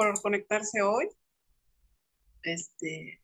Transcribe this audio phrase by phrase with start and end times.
[0.00, 1.10] por conectarse hoy.
[2.42, 3.20] Este,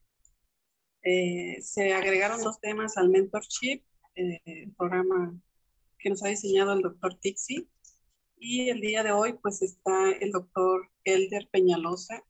[1.03, 3.83] eh, se agregaron dos temas al mentorship,
[4.15, 5.41] eh, el programa
[5.99, 7.67] que nos ha diseñado el doctor Tixi.
[8.39, 12.23] Y el día de hoy pues está el doctor Elder Peñalosa,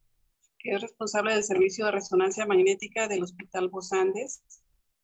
[0.61, 4.45] que es responsable del servicio de resonancia magnética del Hospital Bosandes,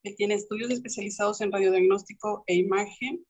[0.04, 3.27] que tiene estudios especializados en radiodiagnóstico e imagen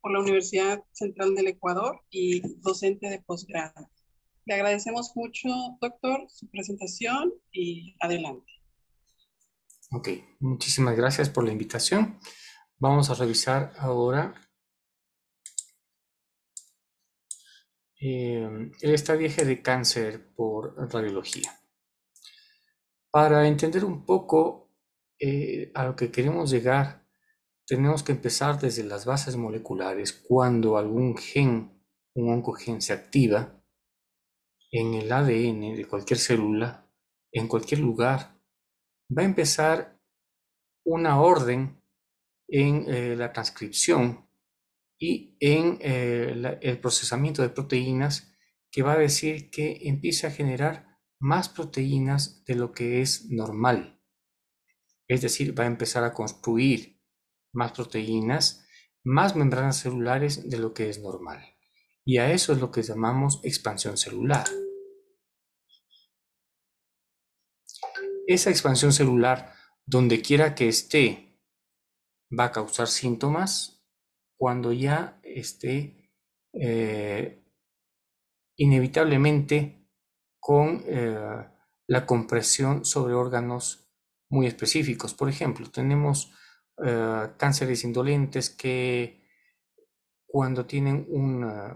[0.00, 3.90] por la Universidad Central del Ecuador y docente de posgrado.
[4.48, 8.50] Le agradecemos mucho, doctor, su presentación y adelante.
[9.90, 10.08] Ok,
[10.40, 12.18] muchísimas gracias por la invitación.
[12.78, 14.32] Vamos a revisar ahora
[18.00, 21.60] eh, el estadiaje de cáncer por radiología.
[23.10, 24.72] Para entender un poco
[25.18, 27.06] eh, a lo que queremos llegar,
[27.66, 30.14] tenemos que empezar desde las bases moleculares.
[30.14, 31.84] Cuando algún gen,
[32.14, 33.57] un oncogen se activa
[34.70, 36.88] en el ADN de cualquier célula,
[37.32, 38.38] en cualquier lugar,
[39.16, 39.98] va a empezar
[40.84, 41.82] una orden
[42.48, 44.28] en eh, la transcripción
[44.98, 48.34] y en eh, el procesamiento de proteínas
[48.70, 54.00] que va a decir que empieza a generar más proteínas de lo que es normal.
[55.08, 57.00] Es decir, va a empezar a construir
[57.52, 58.66] más proteínas,
[59.04, 61.57] más membranas celulares de lo que es normal.
[62.08, 64.46] Y a eso es lo que llamamos expansión celular.
[68.26, 69.52] Esa expansión celular,
[69.84, 71.38] donde quiera que esté,
[72.32, 73.84] va a causar síntomas
[74.38, 76.10] cuando ya esté
[76.54, 77.44] eh,
[78.56, 79.86] inevitablemente
[80.40, 81.46] con eh,
[81.88, 83.86] la compresión sobre órganos
[84.30, 85.12] muy específicos.
[85.12, 86.32] Por ejemplo, tenemos
[86.82, 89.27] eh, cánceres indolentes que
[90.28, 91.74] cuando tienen una,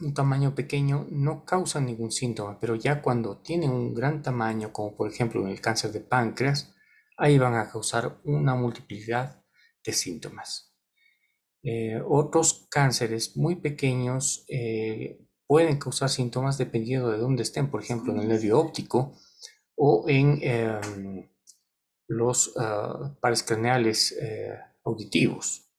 [0.00, 4.96] un tamaño pequeño no causan ningún síntoma, pero ya cuando tienen un gran tamaño, como
[4.96, 6.74] por ejemplo en el cáncer de páncreas,
[7.16, 9.44] ahí van a causar una multiplicidad
[9.84, 10.74] de síntomas.
[11.62, 18.12] Eh, otros cánceres muy pequeños eh, pueden causar síntomas dependiendo de dónde estén, por ejemplo
[18.12, 19.14] en el nervio óptico
[19.76, 21.28] o en em,
[22.08, 25.70] los uh, pares craneales eh, auditivos.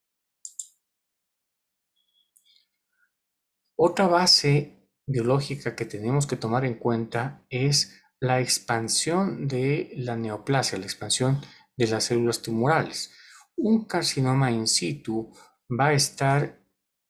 [3.76, 10.78] Otra base biológica que tenemos que tomar en cuenta es la expansión de la neoplasia,
[10.78, 11.40] la expansión
[11.76, 13.12] de las células tumorales.
[13.56, 15.32] Un carcinoma in situ
[15.68, 16.60] va a estar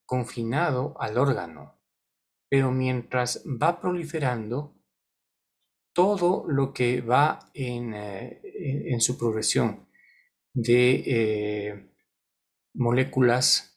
[0.06, 1.80] confinado al órgano,
[2.48, 4.74] pero mientras va proliferando,
[5.94, 9.88] todo lo que va en, eh, su progresión
[10.54, 11.92] de eh,
[12.74, 13.72] moléculas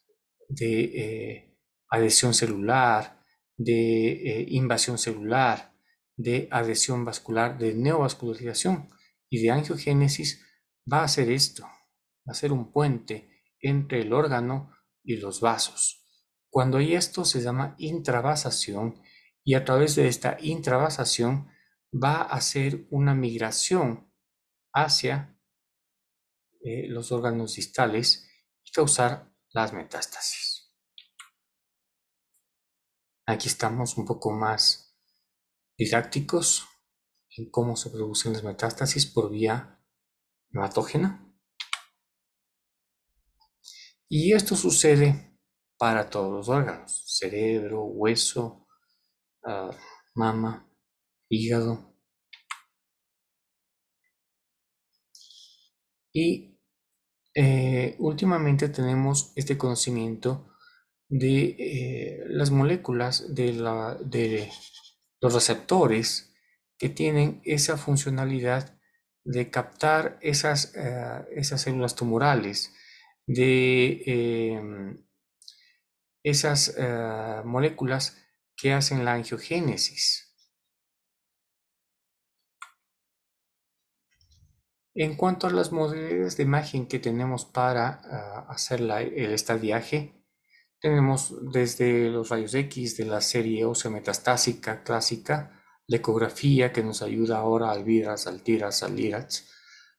[0.50, 1.58] de eh,
[1.90, 3.24] adhesión celular,
[3.58, 5.74] de eh, invasión celular,
[6.18, 8.90] de adhesión vascular, de neovascularización
[9.30, 10.46] y de angiogénesis,
[10.91, 14.72] va a ser esto, va a ser un puente entre el órgano
[15.03, 16.03] y los vasos.
[16.50, 19.02] Cuando hay esto se llama intravasación
[19.44, 21.50] y a través de esta intravasación
[21.91, 24.12] va a ser una migración
[24.74, 25.34] hacia
[26.66, 28.28] eh, los órganos distales
[28.64, 30.74] y causar las metástasis.
[33.28, 34.98] Aquí estamos un poco más
[35.78, 36.68] didácticos
[37.38, 39.80] en cómo se producen las metástasis por vía
[40.50, 41.31] hematógena.
[44.09, 45.38] Y esto sucede
[45.78, 48.66] para todos los órganos, cerebro, hueso,
[49.44, 49.70] ah,
[50.16, 50.68] mama,
[51.30, 51.96] hígado.
[56.12, 56.55] Y
[57.38, 60.47] eh, últimamente tenemos este conocimiento
[61.09, 63.51] de eh, las moléculas de,
[65.19, 66.34] los receptores
[66.78, 68.79] que tienen esa funcionalidad
[69.25, 72.73] de captar esas, eh, esas células tumorales,
[73.28, 75.06] de em,
[76.23, 76.75] esas
[77.44, 78.17] moléculas
[78.56, 80.25] que hacen la angiogénesis.
[84.97, 90.24] En cuanto a las modalidades de imagen que tenemos para ah, hacer el estadiaje,
[90.80, 97.02] tenemos desde los rayos X de la serie ósea metastásica clásica, la ecografía que nos
[97.02, 99.52] ayuda ahora al VIRAS, al TIRAS, al LIRAS,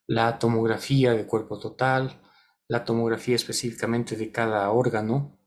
[0.06, 2.22] la tomografía de cuerpo total,
[2.66, 5.38] la tomografía específicamente de cada órgano,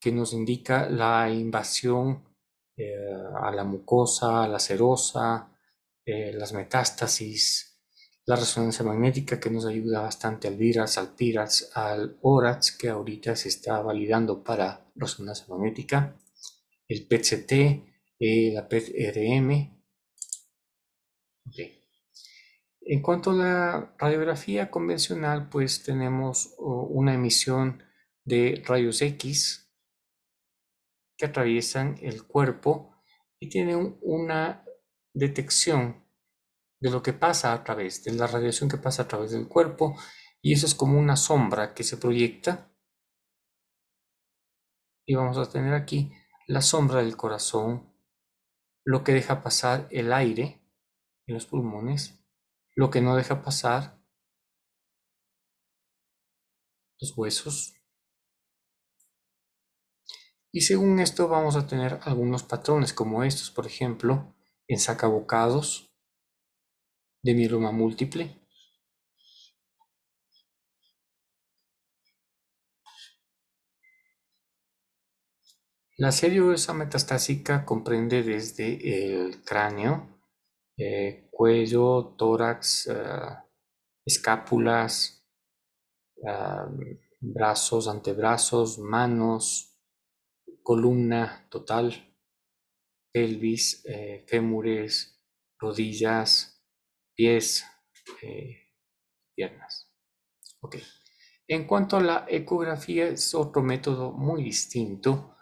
[0.00, 2.28] que nos indica la invasión
[2.76, 2.94] eh,
[3.42, 5.50] a la mucosa, a la serosa,
[6.06, 7.73] eh, las metástasis,
[8.26, 13.36] la resonancia magnética que nos ayuda bastante al VIRAS, al PIRAS, al ORATS que ahorita
[13.36, 16.16] se está validando para resonancia magnética
[16.88, 17.52] el PET-CT,
[18.18, 19.70] eh, la PET-RM.
[22.86, 27.82] En cuanto a la radiografía convencional, pues tenemos una emisión
[28.24, 29.70] de rayos X
[31.16, 32.94] que atraviesan el cuerpo
[33.40, 34.64] y tienen una
[35.14, 36.03] detección
[36.84, 39.98] de lo que pasa a través, de la radiación que pasa a través del cuerpo,
[40.42, 42.70] y eso es como una sombra que se proyecta.
[45.06, 46.12] Y vamos a tener aquí
[46.46, 47.90] la sombra del corazón,
[48.84, 50.60] lo que deja pasar el aire
[51.26, 52.22] en los pulmones,
[52.76, 53.98] lo que no deja pasar
[57.00, 57.76] los huesos.
[60.52, 64.36] Y según esto vamos a tener algunos patrones como estos, por ejemplo,
[64.68, 65.93] en sacabocados,
[67.24, 68.24] de mieloma múltiple.
[75.96, 80.20] La seriosa metastásica comprende desde el cráneo,
[80.76, 82.94] eh, cuello, tórax, eh,
[84.06, 85.24] escápulas,
[87.20, 89.76] brazos, antebrazos, manos,
[90.62, 91.92] columna total,
[93.12, 95.20] pelvis, eh, fémures,
[95.58, 96.53] rodillas,
[97.14, 97.64] pies,
[98.22, 98.70] eh,
[99.34, 99.92] piernas.
[100.60, 100.76] Ok.
[101.46, 105.36] En cuanto a la ecografía, es otro método muy distinto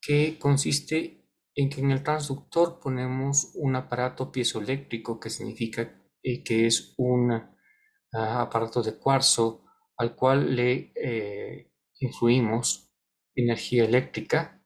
[0.00, 6.66] que consiste en que en el transductor ponemos un aparato piezoeléctrico que significa eh, que
[6.66, 9.64] es un ah, aparato de cuarzo
[9.96, 12.92] al cual le eh, influimos
[13.34, 14.62] energía eléctrica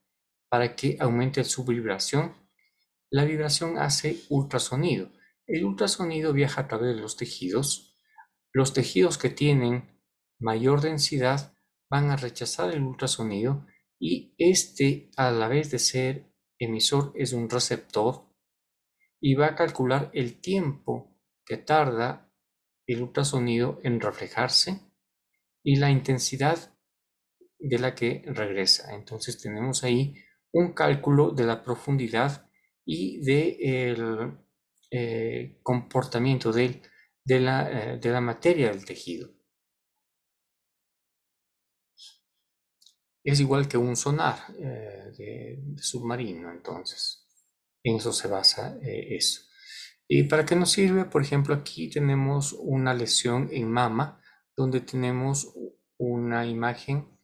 [0.49, 2.35] para que aumente su vibración.
[3.09, 5.09] La vibración hace ultrasonido
[5.47, 7.97] el ultrasonido viaja a través de los tejidos.
[8.51, 9.99] Los tejidos que tienen
[10.39, 11.55] mayor densidad
[11.89, 13.65] van a rechazar el ultrasonido
[13.99, 18.27] y este, a la vez de ser emisor, es un receptor
[19.19, 22.31] y va a calcular el tiempo que tarda
[22.87, 24.81] el ultrasonido en reflejarse
[25.63, 26.77] y la intensidad
[27.57, 28.93] de la que regresa.
[28.93, 30.15] Entonces tenemos ahí
[30.51, 32.49] un cálculo de la profundidad
[32.85, 34.37] y de el
[34.95, 36.79] eh, comportamiento de,
[37.25, 39.33] de, la, eh, de la materia del tejido.
[43.23, 47.27] Es igual que un sonar eh, de, submarino, entonces.
[47.83, 49.41] En eso se basa eso.
[50.07, 51.05] ¿Y para qué nos sirve?
[51.05, 54.21] Por ejemplo, aquí tenemos una lesión en mama,
[54.55, 55.55] donde tenemos
[55.97, 57.17] una imagen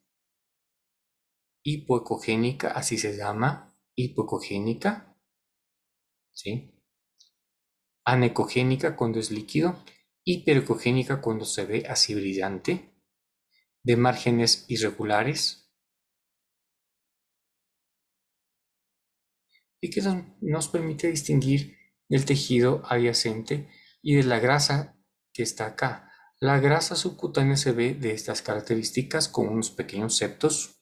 [1.63, 5.15] hipoecogénica, así se llama, hipoecogénica,
[6.31, 6.78] ¿sí?
[8.11, 9.83] Anecogénica cuando es líquido,
[10.23, 12.93] hiperecogénica cuando se ve así brillante,
[13.83, 15.71] de márgenes irregulares,
[19.81, 20.01] y que
[20.41, 21.77] nos permite distinguir
[22.09, 23.69] el tejido adyacente
[24.01, 24.97] y de la grasa
[25.31, 26.11] que está acá.
[26.39, 30.81] La grasa subcutánea se ve de estas características con unos pequeños septos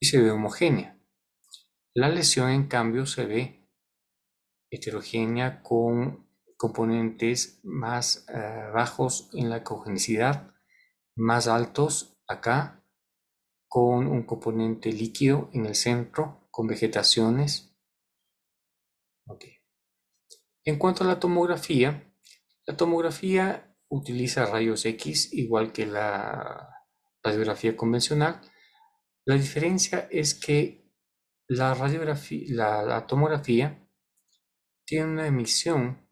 [0.00, 0.98] y se ve homogénea.
[1.94, 3.61] La lesión en cambio se ve
[4.72, 6.26] heterogénea con
[6.56, 10.54] componentes más eh, bajos en la cogenicidad,
[11.14, 12.82] más altos acá,
[13.68, 17.68] con un componente líquido en el centro, con vegetaciones.
[20.64, 22.14] En cuanto a la tomografía,
[22.66, 26.86] la tomografía utiliza rayos X igual que la
[27.22, 28.40] radiografía convencional.
[29.24, 30.88] La diferencia es que
[31.48, 33.82] la, radiografía, la tomografía
[34.84, 36.08] tiene una emisión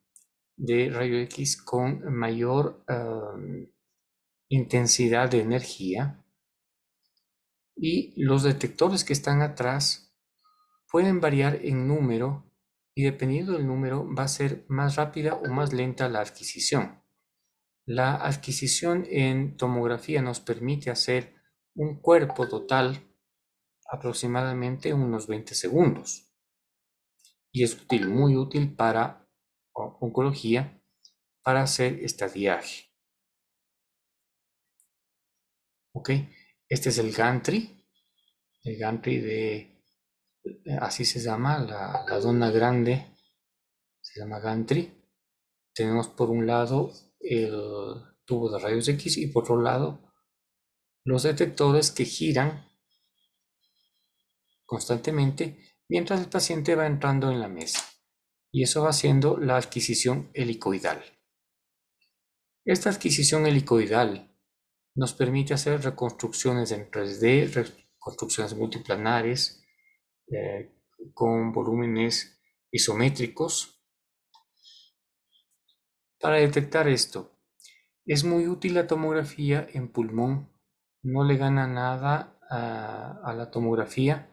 [0.56, 2.84] de rayo X con mayor
[4.48, 6.24] intensidad de energía
[7.76, 10.14] y los detectores que están atrás
[10.90, 12.52] pueden variar en número
[12.94, 17.02] y dependiendo del número va a ser más rápida o más lenta la adquisición.
[17.86, 21.34] La adquisición en tomografía nos permite hacer
[21.74, 23.02] un cuerpo total
[23.90, 26.29] aproximadamente unos 20 segundos
[27.52, 29.28] y es útil, muy útil para
[29.72, 30.82] oncología
[31.42, 32.90] para hacer estadiaje.
[35.92, 36.10] Ok,
[36.68, 37.84] este es el gantry,
[38.62, 39.82] el gantry de,
[40.80, 43.16] así se llama, la, la dona grande,
[44.00, 44.96] se llama gantry.
[45.74, 47.52] Tenemos por un lado el
[48.24, 50.12] tubo de rayos X y por otro lado
[51.04, 52.68] los detectores que giran
[54.64, 57.84] constantemente mientras el paciente va entrando en la mesa,
[58.52, 61.02] y eso va siendo la adquisición helicoidal.
[62.64, 64.32] Esta adquisición helicoidal
[64.94, 69.64] nos permite hacer reconstrucciones en 3D, reconstrucciones multiplanares,
[70.28, 70.76] eh,
[71.12, 73.82] con volúmenes isométricos.
[76.20, 77.36] Para detectar esto,
[78.06, 80.52] es muy útil la tomografía en pulmón,
[81.02, 84.29] no le gana nada a, la tomografía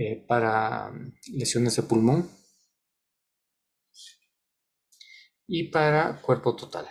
[0.00, 0.92] eh, para
[1.32, 2.30] lesiones de pulmón
[5.48, 6.86] y para cuerpo total.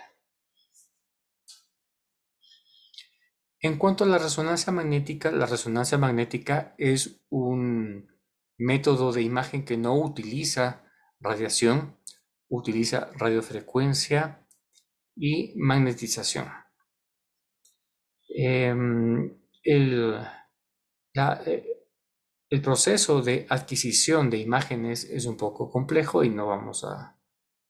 [3.60, 8.10] En cuanto a la resonancia magnética, la resonancia magnética es un
[8.58, 10.84] método de imagen que no utiliza
[11.18, 11.96] radiación,
[12.50, 14.46] utiliza radiofrecuencia
[15.16, 16.46] y magnetización.
[18.28, 20.20] Em, el,
[21.46, 21.77] eh,
[22.50, 27.18] el, proceso de adquisición de imágenes es un poco complejo y no vamos a,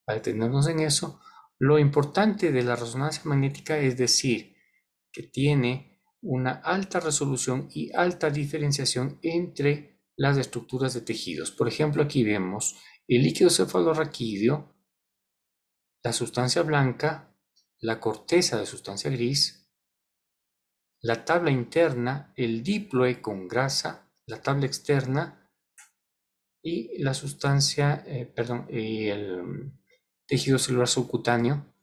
[0.06, 1.20] detenernos en eso.
[1.58, 4.56] Lo importante de la resonancia magnética es decir,
[5.12, 11.50] que tiene una alta resolución y alta diferenciación entre las estructuras de tejidos.
[11.50, 14.75] Por ejemplo, aquí vemos el líquido cefalorraquídeo,
[16.02, 17.35] la sustancia blanca,
[17.80, 19.68] la corteza de sustancia gris,
[21.00, 25.50] la tabla interna, el diploe con grasa, la tabla externa
[26.62, 29.73] y la sustancia, eh, perdón, el
[30.26, 31.75] tejido celular subcutáneo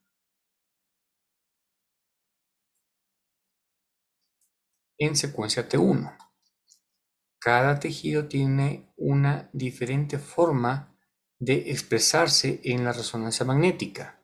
[4.97, 6.15] en secuencia T1.
[7.39, 10.95] Cada tejido tiene una diferente forma
[11.39, 14.23] de expresarse en la resonancia magnética.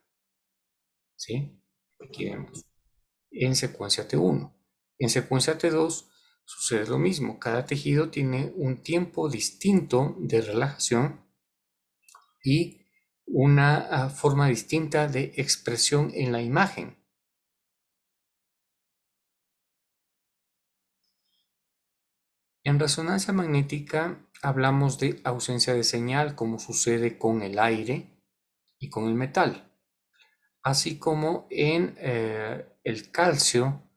[1.15, 1.59] ¿Sí?
[1.99, 2.65] Aquí vemos.
[3.31, 4.53] En secuencia T1.
[4.99, 6.10] En secuencia T2
[6.51, 7.39] sucede lo mismo.
[7.39, 11.21] Cada tejido tiene un tiempo distinto de relajación
[12.43, 12.85] y
[13.25, 16.97] una ah, forma distinta de expresión en la imagen.
[22.63, 28.21] En resonancia magnética hablamos de ausencia de señal, como sucede con el aire
[28.77, 29.71] y con el metal,
[30.61, 33.90] así como en eh, el calcio,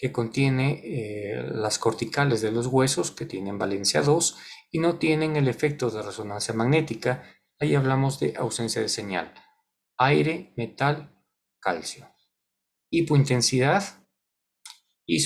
[0.00, 4.38] que contiene eh, las corticales de los huesos, que tienen valencia 2
[4.70, 7.22] y no tienen el efecto de resonancia magnética.
[7.58, 9.34] Ahí hablamos de ausencia de señal.
[9.98, 11.22] Aire, metal,
[11.60, 12.08] calcio.
[12.88, 14.08] Hipointensidad
[15.04, 15.18] y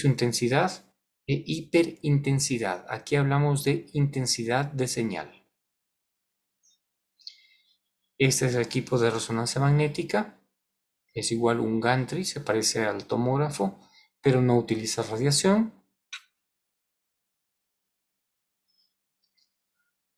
[1.26, 2.84] e hiperintensidad.
[2.88, 5.46] Aquí hablamos de intensidad de señal.
[8.18, 10.40] Este es el equipo de resonancia magnética.
[11.14, 13.78] Es igual un gantry, se parece al tomógrafo,
[14.24, 15.72] pero no utiliza radiación.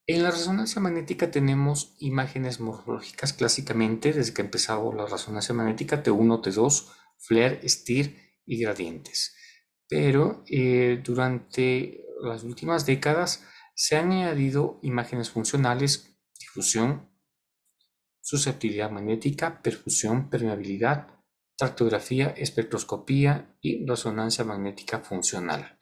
[0.07, 6.43] En la resonancia magnética tenemos imágenes morfológicas clásicamente desde que empezó la resonancia magnética T1,
[6.43, 6.87] T2,
[7.19, 9.37] flare, STIR y gradientes
[9.89, 13.45] pero eh, durante las últimas décadas
[13.75, 17.09] se han añadido imágenes funcionales, difusión,
[18.21, 21.09] susceptibilidad magnética, perfusión, permeabilidad,
[21.57, 25.79] tractografía, espectroscopía y resonancia magnética funcional.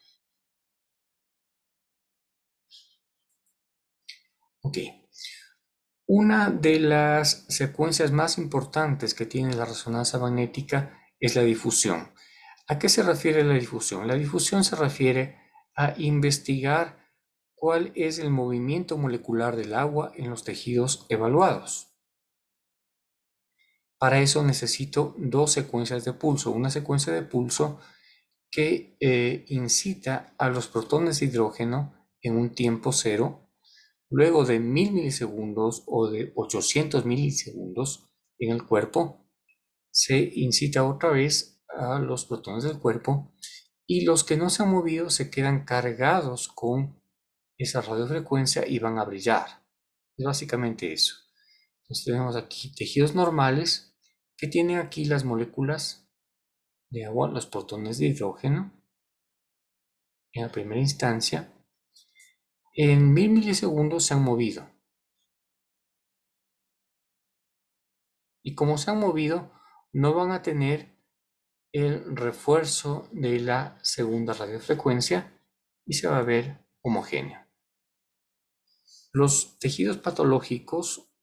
[4.62, 4.78] Ok.
[6.07, 12.12] Una de las secuencias más importantes que tiene la resonancia magnética es la difusión.
[12.66, 14.07] ¿A qué se refiere la difusión?
[14.07, 15.38] La difusión se refiere
[15.76, 17.04] a investigar
[17.54, 21.93] cuál es el movimiento molecular del agua en los tejidos evaluados.
[24.04, 26.50] Para eso necesito dos secuencias de pulso.
[26.50, 27.80] Una secuencia de pulso
[28.50, 33.50] que eh, incita a los protones de hidrógeno en un tiempo cero,
[34.11, 39.26] luego de mil milisegundos o de 800 milisegundos en el cuerpo,
[39.90, 43.32] se incita otra vez a los protones del cuerpo
[43.87, 47.02] y los que no se han movido se quedan cargados con
[47.56, 49.64] esa radiofrecuencia y van a brillar.
[50.14, 51.14] Es básicamente eso.
[51.84, 53.92] Entonces tenemos aquí tejidos normales
[54.37, 56.11] que tienen aquí las moléculas
[56.91, 58.73] de agua, los protones de hidrógeno
[60.33, 61.53] en la primera instancia.
[62.75, 64.69] En mil milisegundos se han movido.
[68.43, 69.53] Y como se han movido,
[69.93, 70.95] no van a tener
[71.73, 75.41] el refuerzo de la segunda radiofrecuencia
[75.87, 77.41] y se va a ver homogéneo.
[79.12, 81.13] Los tejidos patológicos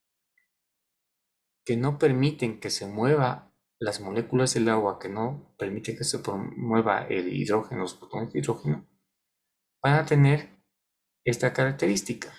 [1.66, 6.20] que no permiten que se mueva las moléculas del agua, que no permiten que se
[6.58, 8.88] mueva el hidrógeno, los protones de hidrógeno,
[9.84, 10.62] van a tener
[11.26, 12.34] esta característica.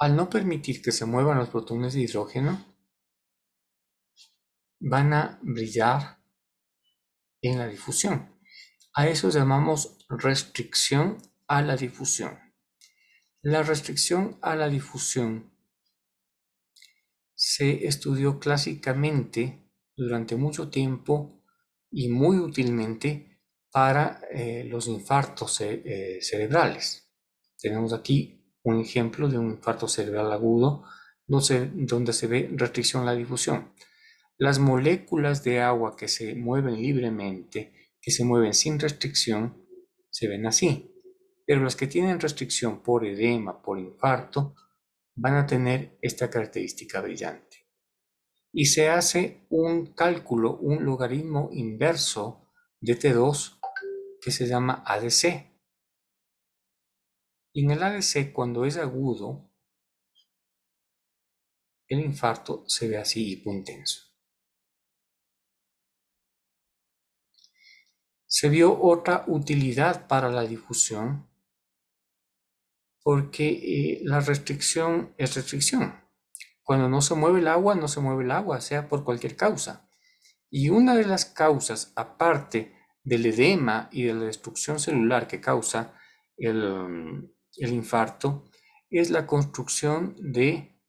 [0.00, 2.64] Al no permitir que se muevan los protones de hidrógeno,
[4.80, 6.20] van a brillar
[7.42, 8.40] en la difusión.
[8.94, 12.49] A eso llamamos restricción a la difusión.
[13.42, 15.50] La restricción a la difusión
[17.34, 21.42] se estudió clásicamente durante mucho tiempo
[21.90, 23.40] y muy útilmente
[23.72, 27.10] para eh, los infartos eh, cerebrales.
[27.58, 30.84] Tenemos aquí un ejemplo de un infarto cerebral agudo
[31.26, 33.72] donde se ve restricción a la difusión.
[34.36, 39.66] Las moléculas de agua que se mueven libremente, que se mueven sin restricción,
[40.10, 40.89] se ven así.
[41.50, 44.54] Pero las que tienen restricción por edema, por infarto,
[45.16, 47.66] van a tener esta característica brillante.
[48.52, 53.58] Y se hace un cálculo, un logaritmo inverso de T2
[54.22, 55.52] que se llama ADC.
[57.52, 59.50] Y en el ADC, cuando es agudo,
[61.88, 64.02] el infarto se ve así hipotenso.
[68.24, 71.28] Se vio otra utilidad para la difusión
[73.02, 75.94] porque eh, la restricción es restricción.
[76.62, 79.88] Cuando no se mueve el agua, no se mueve el agua, sea por cualquier causa.
[80.50, 85.94] Y una de las causas, aparte del edema y de la destrucción celular que causa
[86.36, 88.50] el, infarto,
[88.90, 90.80] es la construcción de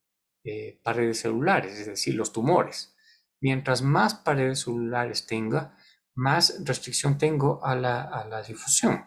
[0.44, 2.96] eh, paredes celulares, es decir, los tumores.
[3.40, 5.78] Mientras más paredes celulares tenga,
[6.14, 9.06] más restricción tengo a la, a la difusión.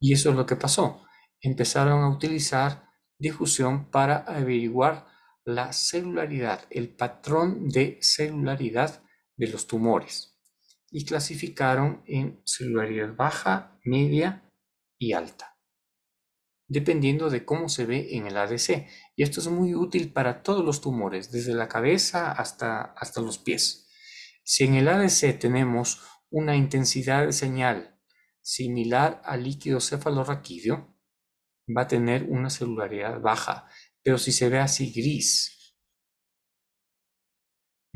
[0.00, 1.04] Y eso es lo que pasó
[1.42, 5.06] empezaron a utilizar difusión para averiguar
[5.44, 9.02] la celularidad, el patrón de celularidad
[9.36, 10.38] de los tumores
[10.90, 14.48] y clasificaron en celularidad baja, media
[14.98, 15.58] y alta,
[16.68, 18.86] dependiendo de cómo se ve en el ADC.
[19.16, 23.38] Y esto es muy útil para todos los tumores, desde la cabeza hasta, hasta los
[23.38, 23.88] pies.
[24.44, 27.98] Si en el ADC tenemos una intensidad de señal
[28.42, 30.91] similar al líquido cefalorraquídeo,
[31.68, 33.68] va a tener una celularidad baja,
[34.02, 35.76] pero si se ve así gris,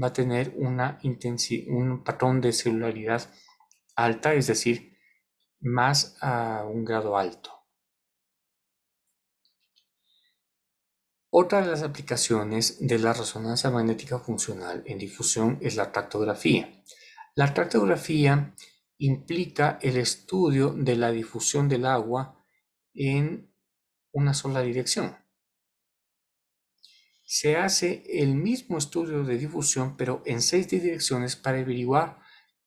[0.02, 0.98] va a tener una
[1.68, 3.30] un patrón de celularidad
[3.96, 4.96] alta, es decir,
[5.60, 7.50] más a un grado alto.
[11.30, 16.82] Otra de las aplicaciones de la resonancia magnética funcional en difusión es la tractografía.
[17.34, 18.54] La tractografía
[18.98, 22.42] implica el estudio de la difusión del agua
[22.94, 23.54] en
[24.16, 25.14] una sola dirección.
[27.24, 32.18] Se hace el mismo estudio de difusión, pero en seis direcciones para averiguar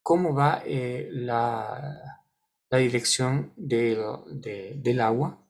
[0.03, 2.23] cómo va eh, la,
[2.69, 5.43] dirección del agua,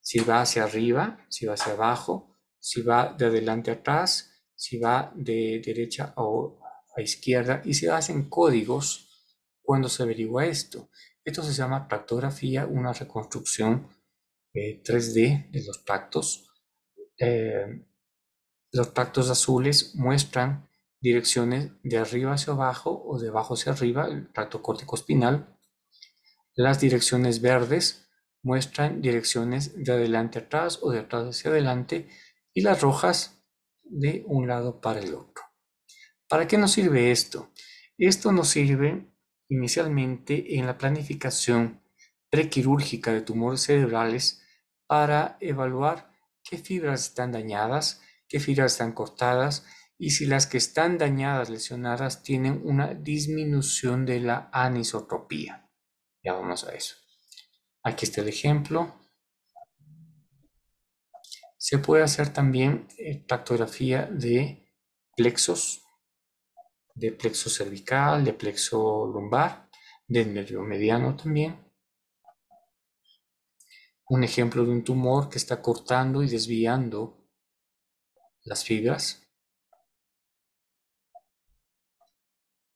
[0.00, 4.78] si va hacia arriba, si va hacia abajo, si va de adelante a atrás, si
[4.78, 9.10] va de derecha a izquierda y se hacen códigos
[9.60, 10.88] cuando se averigua esto.
[11.22, 13.88] Esto se llama tractografía, una reconstrucción
[14.54, 16.48] 3D eh, de los tractos.
[17.18, 17.84] Eh,
[18.72, 20.68] los tractos azules muestran
[21.00, 25.58] direcciones de arriba hacia abajo o de abajo hacia arriba, el tracto córtico espinal.
[26.54, 28.08] Las direcciones verdes
[28.42, 32.08] muestran direcciones de adelante atrás o de atrás hacia adelante
[32.54, 33.42] y las rojas
[33.82, 35.44] de un lado para el otro.
[36.28, 37.50] ¿Para qué nos sirve esto?
[37.98, 39.12] Esto nos sirve
[39.48, 41.82] inicialmente en la planificación
[42.30, 44.41] prequirúrgica de tumores cerebrales
[44.92, 46.12] para evaluar
[46.44, 49.64] qué fibras están dañadas, qué fibras están cortadas
[49.96, 55.66] y si las que están dañadas, lesionadas, tienen una disminución de la anisotropía.
[56.22, 56.96] Ya vamos a eso.
[57.82, 59.00] Aquí está el ejemplo.
[61.56, 64.74] Se puede hacer también eh, tractografía de
[65.16, 65.86] plexos,
[66.94, 69.70] de plexo cervical, de plexo lumbar,
[70.06, 71.71] del nervio mediano también
[74.12, 77.16] un ejemplo de un tumor que está cortando y desviando
[78.44, 79.26] las fibras.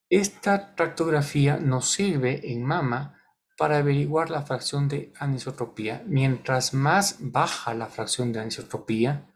[0.09, 3.21] Esta tractografía nos sirve en mama
[3.59, 6.03] para averiguar la fracción de anisotropía.
[6.07, 9.31] Mientras más baja la fracción de anisotropía,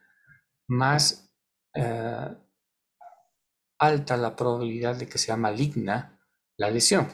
[0.69, 1.31] más
[1.75, 2.35] eh,
[3.79, 6.19] alta la probabilidad de que sea maligna
[6.57, 7.09] la lesión.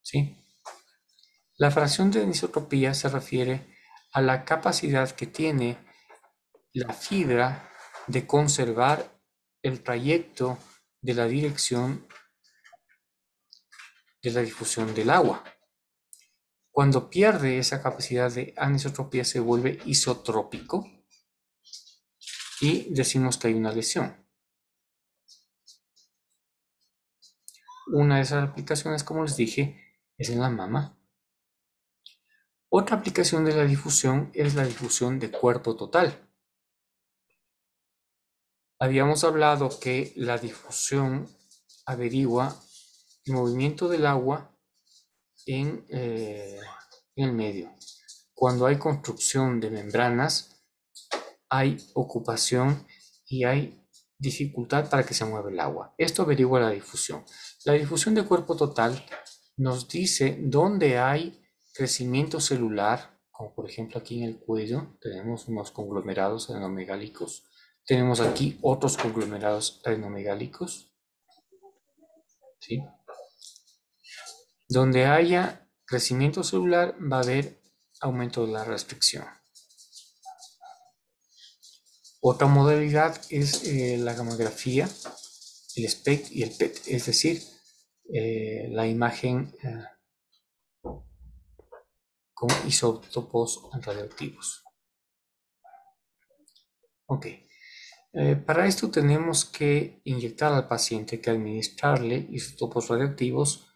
[0.00, 0.36] ¿Sí?
[1.60, 3.66] La fracción de anisotropía se refiere
[4.12, 5.76] a la capacidad que tiene
[6.72, 7.68] la fibra
[8.06, 9.20] de conservar
[9.62, 10.56] el trayecto
[11.02, 12.06] de la dirección
[14.22, 15.42] de la difusión del agua.
[16.70, 20.88] Cuando pierde esa capacidad de anisotropía se vuelve isotrópico
[22.60, 24.24] y decimos que hay una lesión.
[27.88, 30.97] Una de esas aplicaciones, como les dije, es en la mama.
[32.70, 36.28] Otra aplicación de la difusión es la difusión de cuerpo total.
[38.78, 41.26] Habíamos hablado que la difusión
[41.86, 42.54] averigua
[43.24, 44.54] el movimiento del agua
[45.46, 46.60] en, eh,
[47.16, 47.74] en el medio.
[48.34, 50.62] Cuando hay construcción de membranas,
[51.48, 52.86] hay ocupación
[53.26, 53.82] y hay
[54.18, 55.94] dificultad para que se mueva el agua.
[55.96, 57.24] Esto averigua la difusión.
[57.64, 59.04] La difusión de cuerpo total
[59.56, 61.42] nos dice dónde hay
[61.78, 67.48] crecimiento celular, como por ejemplo aquí en el cuello tenemos unos conglomerados adenomegálicos
[67.88, 70.92] tenemos aquí otros conglomerados adenomegálicos.
[72.60, 72.84] ¿sí?
[74.68, 77.62] Donde haya crecimiento celular va a haber
[78.02, 79.24] aumento de la restricción.
[82.20, 84.86] Otra modalidad es eh, la gamografía,
[85.76, 87.42] el SPECT y el PET, es decir,
[88.12, 89.82] eh, la imagen eh,
[92.38, 94.62] con isótopos radioactivos.
[97.06, 97.26] Ok.
[98.12, 103.66] Eh, para esto tenemos que inyectar al paciente, que administrarle isótopos radioactivos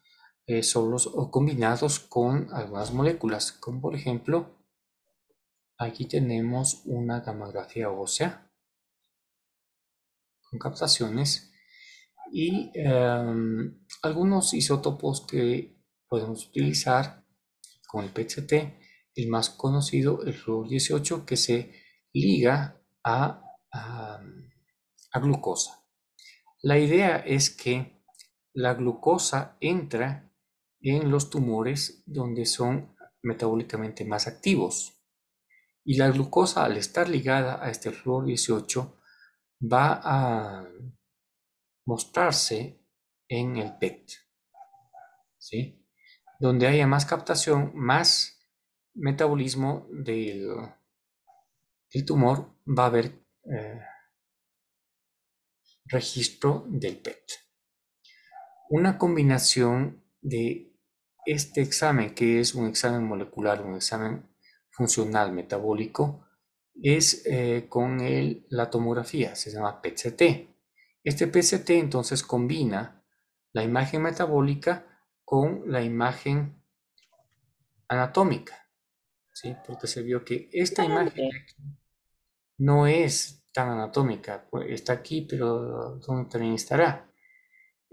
[0.47, 4.65] eh, solos o combinados con algunas moléculas, como por ejemplo,
[5.77, 8.49] aquí tenemos una gamografía ósea
[10.49, 11.53] con captaciones
[12.33, 15.77] y em, algunos isótopos que
[16.09, 17.22] podemos utilizar
[17.93, 18.53] con el PCT,
[19.15, 21.73] el más conocido, el fluor 18, que se
[22.13, 24.21] liga a a,
[25.21, 25.85] glucosa.
[26.63, 28.05] La idea es que
[28.55, 30.31] la glucosa entra
[30.81, 35.01] en los tumores donde son metabólicamente más activos.
[35.85, 39.01] Y la glucosa, al estar ligada a este flúor 18,
[39.73, 40.69] va a
[41.87, 42.85] mostrarse
[43.29, 44.11] en el PET.
[45.39, 45.82] ¿sí?
[46.43, 48.45] Donde haya más captación, más
[48.95, 50.49] metabolismo del,
[52.05, 53.13] tumor, va a haber
[53.45, 53.81] eh,
[55.85, 57.23] registro del PET.
[58.71, 60.75] Una combinación de
[61.25, 64.29] este examen, que es un examen molecular, un examen
[64.73, 66.27] funcional metabólico,
[66.83, 68.01] es eh, con
[68.49, 70.23] la tomografía, se llama PET-CT.
[71.05, 73.05] Este PET-CT entonces combina
[73.53, 74.89] la imagen metabólica
[75.33, 76.63] con la imagen
[77.89, 78.69] anatómica,
[79.33, 79.57] ¿sí?
[79.67, 81.31] porque se vio que esta imagen
[82.59, 87.11] no es tan anatómica, pues, está aquí, pero ¿dónde también estará?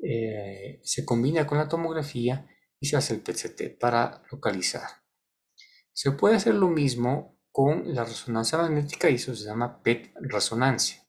[0.04, 2.46] Eh, se combina con la tomografía
[2.78, 4.90] y se hace el PCT para localizar.
[5.94, 11.08] Se puede hacer lo mismo con la resonancia magnética y eso se llama PET resonancia.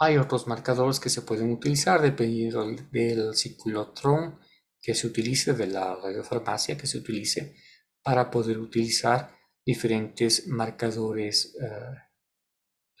[0.00, 4.38] Hay otros marcadores que se pueden utilizar dependiendo del ciclotrón
[4.80, 7.56] que se utilice, de la radiofarmacia que se utilice,
[8.02, 11.94] para poder utilizar diferentes marcadores uh,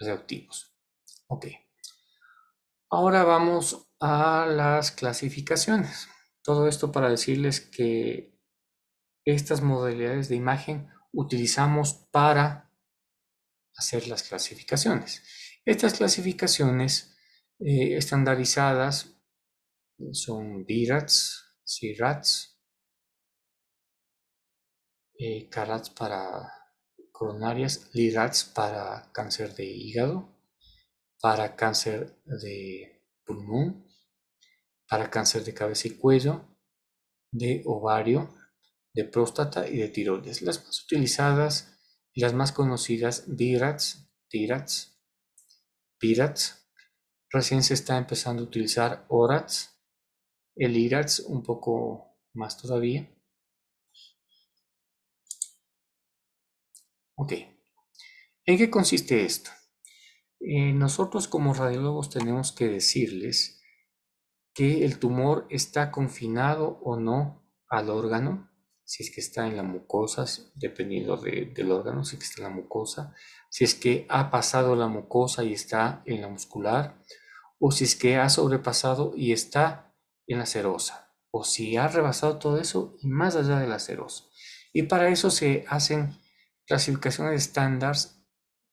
[0.00, 0.74] radioactivos.
[1.28, 1.46] Ok.
[2.90, 6.08] Ahora vamos a las clasificaciones.
[6.42, 8.38] Todo esto para decirles que
[9.24, 12.72] estas modalidades de imagen utilizamos para
[13.76, 15.22] hacer las clasificaciones.
[15.68, 17.14] Estas clasificaciones
[17.58, 19.20] eh, estandarizadas
[20.12, 22.58] son DIRATS, CIRATS,
[25.18, 26.50] eh, CARATS para
[27.12, 30.34] coronarias, LIRATS para cáncer de hígado,
[31.20, 33.86] para cáncer de pulmón,
[34.88, 36.48] para cáncer de cabeza y cuello,
[37.30, 38.34] de ovario,
[38.94, 40.40] de próstata y de tiroides.
[40.40, 41.78] Las más utilizadas
[42.14, 44.97] y las más conocidas, DIRATS, TIRATS,
[45.98, 46.68] PIRATS.
[47.30, 49.78] Recién se está empezando a utilizar ORATS,
[50.56, 53.08] el IRATS un poco más todavía.
[57.16, 57.32] Ok.
[58.44, 59.50] ¿En qué consiste esto?
[60.40, 63.60] Eh, nosotros como radiólogos tenemos que decirles
[64.54, 68.47] que el tumor está confinado o no al órgano,
[68.88, 70.24] si es que está en la mucosa,
[70.54, 73.14] dependiendo del órgano, si es que está en la mucosa,
[73.50, 76.98] si es que ha pasado la mucosa y está en la muscular,
[77.58, 79.94] o si es que ha sobrepasado y está
[80.26, 84.24] en la serosa, o si ha rebasado todo eso y más allá de la serosa.
[84.72, 86.16] Y para eso se hacen
[86.64, 87.94] clasificaciones estándar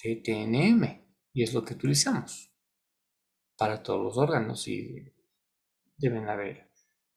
[0.02, 2.54] de TNM y es lo que utilizamos
[3.58, 5.12] para todos los órganos y
[5.98, 6.72] deben haber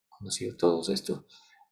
[0.08, 1.28] conocido todos esto.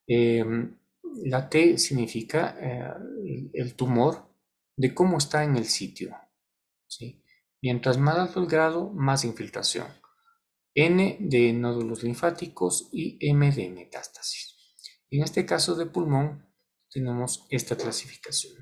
[0.07, 0.79] Em,
[1.25, 4.35] la T significa eh, el tumor
[4.77, 6.17] de cómo está en el sitio.
[7.63, 9.89] Mientras más alto el grado, más infiltración.
[10.75, 14.57] N de nódulos linfáticos y M de metástasis.
[15.11, 16.47] En este caso de pulmón
[16.91, 18.55] tenemos esta clasificación.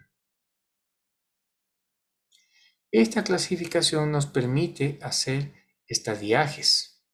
[2.92, 5.52] Esta clasificación nos permite hacer
[5.88, 7.04] estadiajes.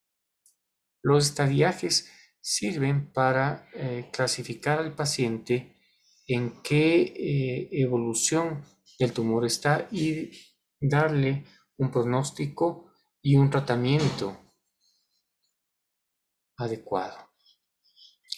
[1.03, 2.11] Los estadiajes
[2.41, 5.77] sirven para eh, clasificar al paciente
[6.27, 8.65] en qué eh, evolución
[8.99, 10.31] del tumor está y
[10.81, 11.45] darle
[11.77, 14.39] un pronóstico y un tratamiento
[16.57, 17.17] adecuado.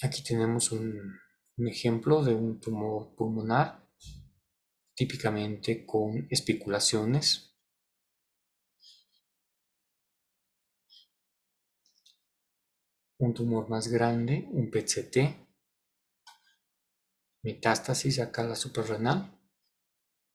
[0.03, 0.95] Aquí tenemos un,
[1.57, 3.83] un ejemplo de un tumor pulmonar
[4.95, 7.52] típicamente con especulaciones.
[13.23, 15.17] Un tumor más grande, un PCT,
[17.45, 19.39] metástasis acá a la suprarrenal.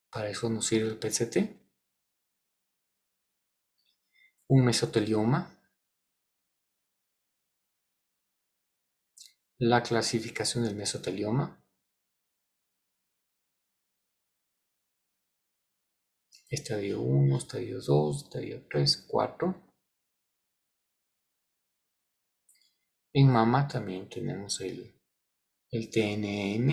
[0.09, 1.35] Para eso nos sirve el PCT.
[4.47, 5.53] Un mesotelioma.
[9.57, 11.61] La clasificación del mesotelioma.
[16.49, 19.66] estadio 1, estadio 2, estadio 3, 4.
[23.13, 24.93] En mama también tenemos el,
[25.71, 26.69] el TNM,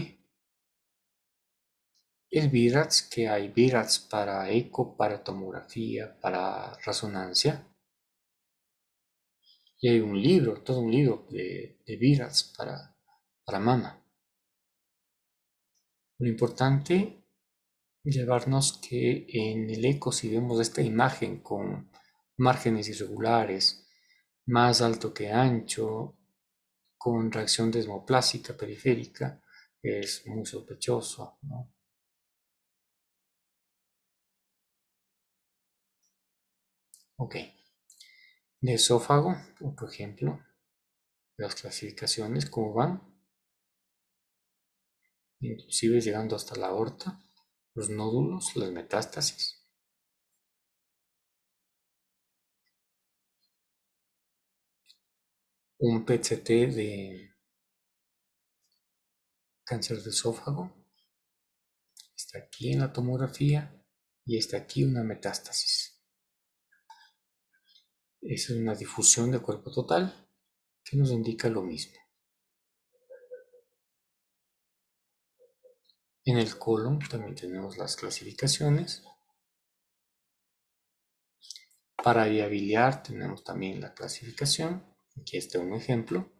[2.31, 7.67] el VIRATS, que hay VIRATS para eco, para tomografía, para resonancia.
[9.81, 12.97] Y hay un libro, todo un libro de, de VIRATS para,
[13.45, 14.05] para mama.
[16.19, 17.25] Lo importante
[18.05, 21.91] llevarnos que en el eco, si vemos esta imagen con
[22.37, 23.87] márgenes irregulares,
[24.47, 26.19] más alto que ancho,
[27.05, 29.39] con reacción desmoplásica periférica,
[29.83, 31.39] es muy sospechoso.
[37.19, 37.35] Ok.
[38.63, 39.37] De esófago,
[39.77, 40.41] por ejemplo,
[41.37, 43.03] las clasificaciones, ¿cómo van?
[45.41, 47.21] Inclusive llegando hasta la aorta
[47.75, 49.64] los nódulos, las metástasis.
[55.87, 57.35] Un PCT de
[59.67, 60.73] cáncer de esófago.
[62.17, 63.85] Está aquí en la tomografía
[64.25, 66.03] y está aquí una metástasis.
[68.23, 70.27] Es una difusión de cuerpo total
[70.83, 72.01] que nos indica lo mismo.
[76.25, 79.05] En el colon también tenemos las clasificaciones.
[82.03, 84.94] Para viabiliar tenemos también la clasificación.
[85.21, 86.31] Aquí está un ejemplo.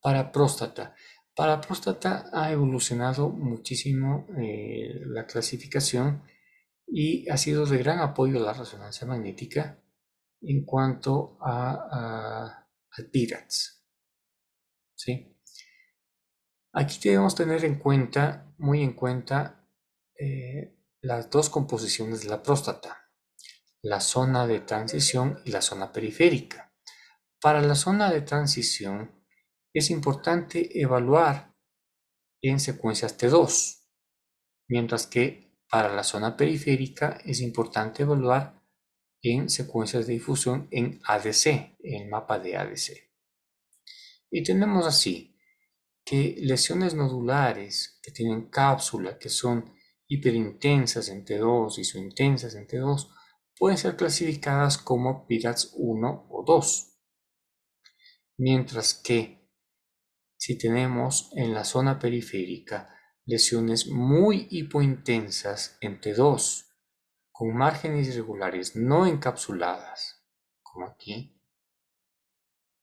[0.00, 0.94] Para próstata.
[1.34, 6.22] Para próstata ha evolucionado muchísimo eh, la clasificación
[6.86, 9.82] y ha sido de gran apoyo la resonancia magnética
[10.40, 13.84] en cuanto a, al PIRATS.
[14.94, 15.36] ¿sí?
[16.72, 19.68] Aquí debemos tener en cuenta, muy en cuenta,
[20.18, 23.10] eh, las dos composiciones de la próstata,
[23.82, 26.74] la zona de transición y la zona periférica.
[27.40, 29.24] Para la zona de transición
[29.72, 31.54] es importante evaluar
[32.42, 33.86] en secuencias T2,
[34.68, 38.60] mientras que para la zona periférica es importante evaluar
[39.22, 43.08] en secuencias de difusión en ADC, en mapa de ADC.
[44.30, 45.36] Y tenemos así
[46.04, 49.77] que lesiones nodulares que tienen cápsula, que son
[50.08, 53.08] hiperintensas en T2 y son intensas en T2,
[53.56, 56.98] pueden ser clasificadas como PIRATS 1 o 2.
[58.38, 59.48] Mientras que
[60.38, 62.94] si tenemos en la zona periférica
[63.26, 66.66] lesiones muy hipointensas en T2
[67.30, 70.24] con márgenes irregulares no encapsuladas,
[70.62, 71.40] como aquí,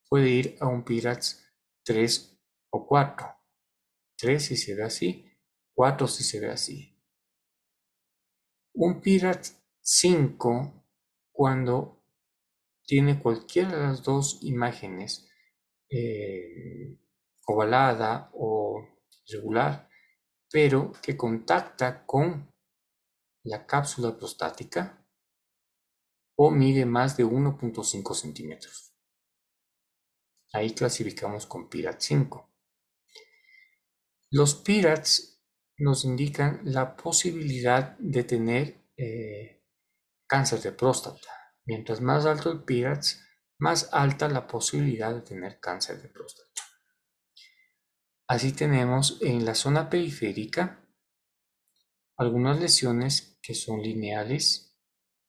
[0.08, 1.44] puede ir a un PIRATS
[1.84, 3.36] 3 o 4.
[4.18, 5.26] 3 si se ve así,
[5.74, 6.95] 4 si se ve así.
[8.78, 10.84] Un PIRATS 5
[11.32, 12.04] cuando
[12.86, 15.30] tiene cualquiera de las dos imágenes
[15.90, 17.00] eh,
[17.48, 18.86] ovalada o
[19.28, 19.88] irregular,
[20.52, 22.54] pero que contacta con
[23.44, 25.08] la cápsula prostática
[26.36, 28.94] o mide más de 1.5 centímetros.
[30.52, 32.54] Ahí clasificamos con PIRAT 5.
[34.32, 35.35] Los PIRATs
[35.78, 39.64] nos indican la posibilidad de tener eh,
[40.28, 41.30] cáncer de próstata.
[41.66, 43.22] Mientras más alto el PIRATS,
[43.60, 46.62] más alta la posibilidad de tener cáncer de próstata.
[48.28, 50.84] Así tenemos en la zona periférica
[52.18, 54.76] algunas lesiones que son lineales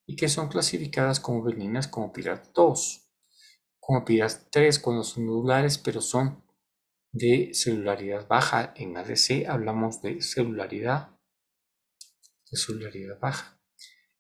[0.07, 3.13] y que son clasificadas como benignas como PIRAT 2,
[3.81, 6.46] como PIRAT 3 cuando son nodulares pero son
[7.17, 8.75] de celularidad baja.
[8.77, 11.19] En ADC hablamos de celularidad,
[12.45, 13.59] celularidad baja.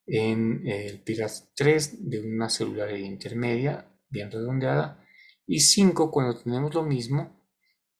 [0.06, 5.04] En el PIRAT 3 de una celularidad intermedia bien redondeada
[5.46, 7.36] y 5 cuando tenemos lo mismo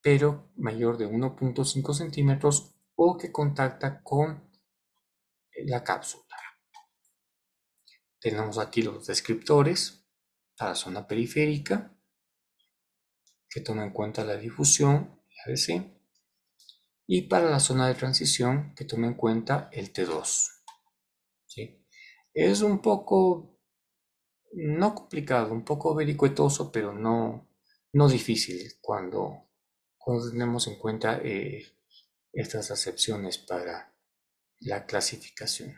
[0.00, 4.48] pero mayor de 1.5 centímetros o que contacta con
[5.64, 6.36] la cápsula.
[8.20, 10.06] Tenemos aquí los descriptores
[10.56, 11.95] para zona periférica
[13.48, 15.96] que toma en cuenta la difusión, el ADC,
[17.06, 20.52] y para la zona de transición que toma en cuenta el T2.
[22.38, 23.58] Es un poco,
[24.52, 27.48] no complicado, un poco vericuetoso, pero no,
[27.94, 29.48] no difícil cuando,
[29.96, 31.64] cuando tenemos en cuenta eh,
[32.34, 33.96] estas acepciones para
[34.60, 35.74] la clasificación.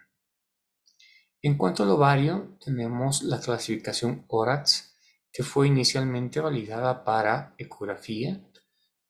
[1.42, 4.87] En cuanto al ovario, tenemos la clasificación ORATS,
[5.32, 8.40] que fue inicialmente validada para ecografía,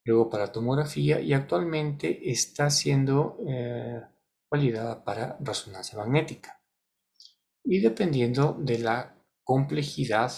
[0.03, 4.01] luego para tomografía y actualmente está siendo eh,
[4.49, 6.61] validada para resonancia magnética.
[7.63, 10.31] Y dependiendo de la complejidad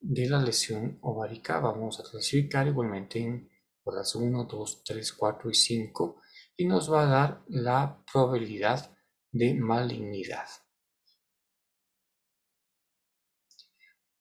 [0.00, 3.48] de la lesión ovárica, vamos a clasificar igualmente en
[3.84, 6.20] ORATS 1, 2, 3, 4 y 5
[6.56, 8.94] y nos va a dar la probabilidad
[9.30, 10.46] de malignidad.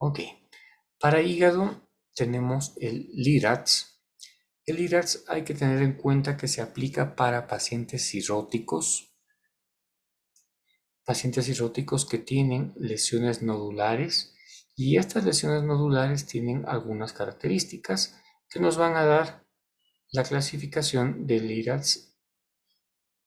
[0.03, 0.19] Ok,
[0.99, 4.01] para hígado tenemos el LIRATS.
[4.65, 9.15] El LIRATS hay que tener en cuenta que se aplica para pacientes cirróticos,
[11.05, 14.35] pacientes cirróticos que tienen lesiones nodulares
[14.75, 19.45] y estas lesiones nodulares tienen algunas características que nos van a dar
[20.09, 22.17] la clasificación de LIRATS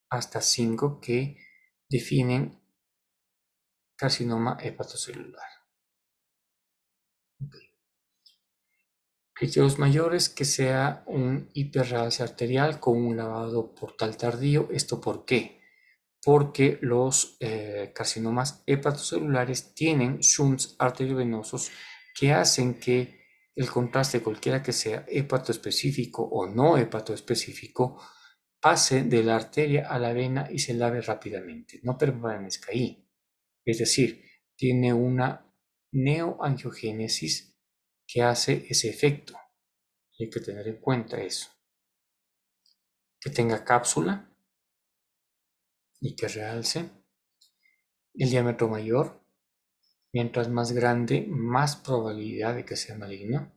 [0.09, 1.37] hasta 5 que
[1.87, 2.61] definen
[3.95, 5.54] carcinoma hepatocelular.
[9.37, 14.69] Criterios mayores que sea un hiperrealce arterial con un lavado portal tardío.
[14.71, 15.59] ¿Esto por qué?
[16.23, 21.69] Porque los eh, carcinomas hepatocelulares tienen shunts arteriovenosos
[22.17, 28.01] que hacen que el contraste, cualquiera que sea hepatoespecífico o no hepatoespecífico,
[28.61, 33.05] pase de la arteria a la vena y se lave rápidamente, no permanezca ahí.
[33.65, 34.23] Es decir,
[34.55, 35.53] tiene una
[35.91, 37.54] neoangiogénesis
[38.07, 39.37] que hace ese efecto.
[40.19, 41.49] hay que tener en cuenta eso.
[43.19, 44.31] Que tenga cápsula
[45.99, 46.89] y que realce.
[48.13, 49.21] El diámetro mayor,
[50.13, 53.51] mientras más grande, más probabilidad de que sea maligno.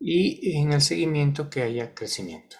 [0.00, 2.56] Y en el seguimiento que haya crecimiento.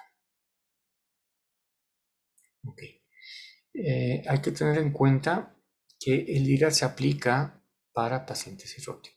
[3.74, 5.56] Eh, hay que tener en cuenta
[5.98, 7.60] que el IRA se aplica
[7.92, 9.13] para pacientes cirróticos.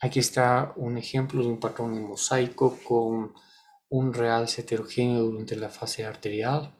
[0.00, 3.34] Aquí está un ejemplo de un patrón en mosaico con
[3.90, 6.74] un realce heterogéneo durante la fase arterial.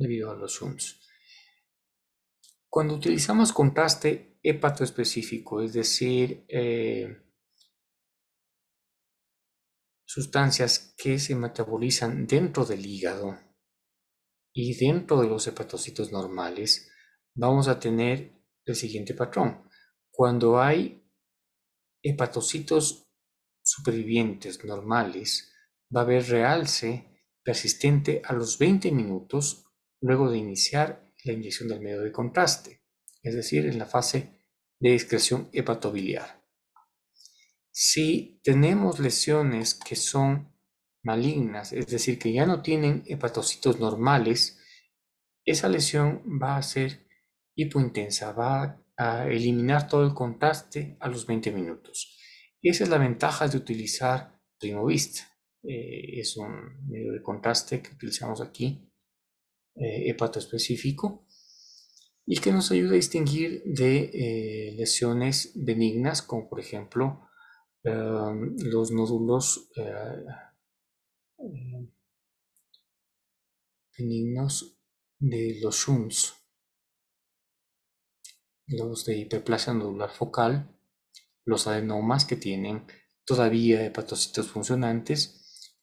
[0.00, 0.98] debido a los shunts.
[2.70, 7.22] Cuando utilizamos contraste hepatoespecífico, es decir, eh,
[10.06, 13.49] sustancias que se metabolizan dentro del hígado,
[14.52, 16.90] y dentro de los hepatocitos normales
[17.34, 19.68] vamos a tener el siguiente patrón.
[20.10, 21.04] Cuando hay
[22.02, 23.08] hepatocitos
[23.62, 25.52] supervivientes normales,
[25.94, 29.66] va a haber realce persistente a los 20 minutos
[30.00, 32.82] luego de iniciar la inyección del medio de contraste,
[33.22, 34.40] es decir, en la fase
[34.78, 36.42] de excreción hepatobiliar.
[37.70, 40.49] Si tenemos lesiones que son
[41.02, 44.58] malignas, es decir, que ya no tienen hepatocitos normales,
[45.44, 47.06] esa lesión va a ser
[47.54, 52.18] hipointensa, va a eliminar todo el contraste a los 20 minutos.
[52.62, 55.20] Esa es la ventaja de utilizar Primovist.
[55.62, 58.90] Eh, es un medio de contraste que utilizamos aquí,
[59.76, 61.26] eh, hepatoespecífico,
[62.26, 67.26] y que nos ayuda a distinguir de eh, lesiones benignas, como por ejemplo
[67.82, 69.70] los nódulos
[73.96, 74.78] benignos
[75.18, 76.34] de los shunts,
[78.66, 80.76] los de hiperplasia nodular focal,
[81.44, 82.86] los adenomas que tienen
[83.24, 85.36] todavía hepatocitos funcionantes,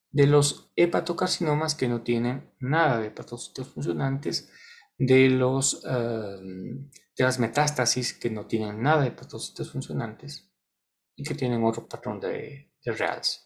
[0.09, 4.49] de los hepatocarcinomas que no tienen nada de hepatocitos funcionantes,
[4.97, 10.51] de, los, em, de las metástasis que no tienen nada de hepatocitos funcionantes
[11.15, 13.41] y que tienen otro patrón de, de realce.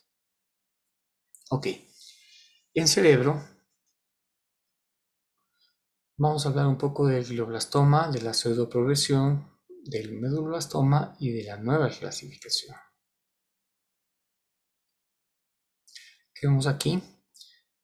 [1.50, 1.68] Ok,
[2.74, 3.44] en cerebro
[6.18, 11.58] vamos a hablar un poco del glioblastoma, de la pseudoprogresión, del meduloblastoma y de la
[11.58, 12.76] nueva clasificación.
[16.34, 17.02] ¿Qué vemos aquí?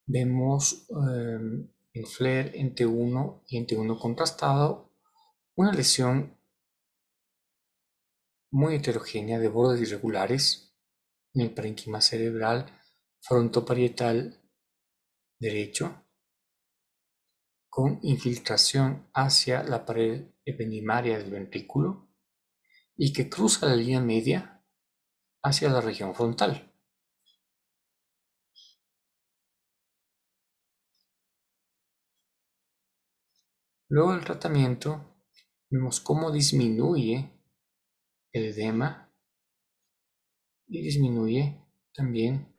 [0.06, 4.94] Vemos em, en FLAIR en T1 y en T1 contrastado
[5.56, 6.40] una lesión
[8.52, 10.76] muy heterogénea de bordes irregulares
[11.34, 12.68] en el parenquima cerebral
[13.20, 14.47] frontoparietal
[15.40, 16.04] derecho
[17.70, 22.10] con infiltración hacia la pared ependimaria del ventrículo
[22.96, 24.64] y que cruza la línea media
[25.44, 26.74] hacia la región frontal.
[33.90, 35.16] Luego del tratamiento,
[35.70, 37.32] vemos cómo disminuye
[38.34, 39.14] el edema
[40.68, 41.64] y disminuye
[41.94, 42.54] también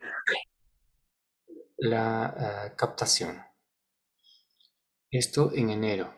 [1.79, 3.41] la ah, captación.
[5.11, 6.13] Esto en enero.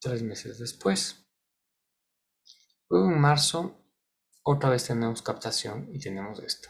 [0.00, 1.26] Tres meses después.
[2.88, 3.84] Luego en marzo,
[4.42, 6.68] otra vez tenemos captación y tenemos esto.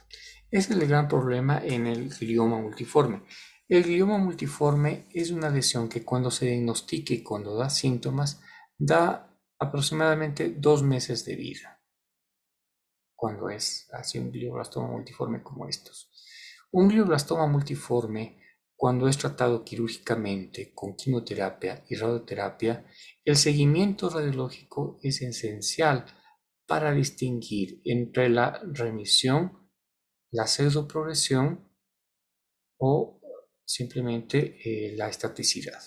[0.51, 3.23] Ese es el gran problema en el glioma multiforme.
[3.69, 8.41] El glioma multiforme es una lesión que cuando se diagnostique y cuando da síntomas,
[8.79, 11.76] da aproximadamente dos meses de vida.
[13.17, 16.13] Cuando es así un glioblastoma multiforme como estos.
[16.71, 18.43] Un glioblastoma multiforme,
[18.77, 22.87] cuando es tratado quirúrgicamente con quimioterapia y radioterapia,
[23.25, 26.05] el seguimiento radiológico es esencial
[26.67, 29.71] para distinguir entre la remisión,
[30.31, 31.67] la pseudoprogresión
[32.79, 33.21] o
[33.65, 35.83] simplemente eh, la estaticidad.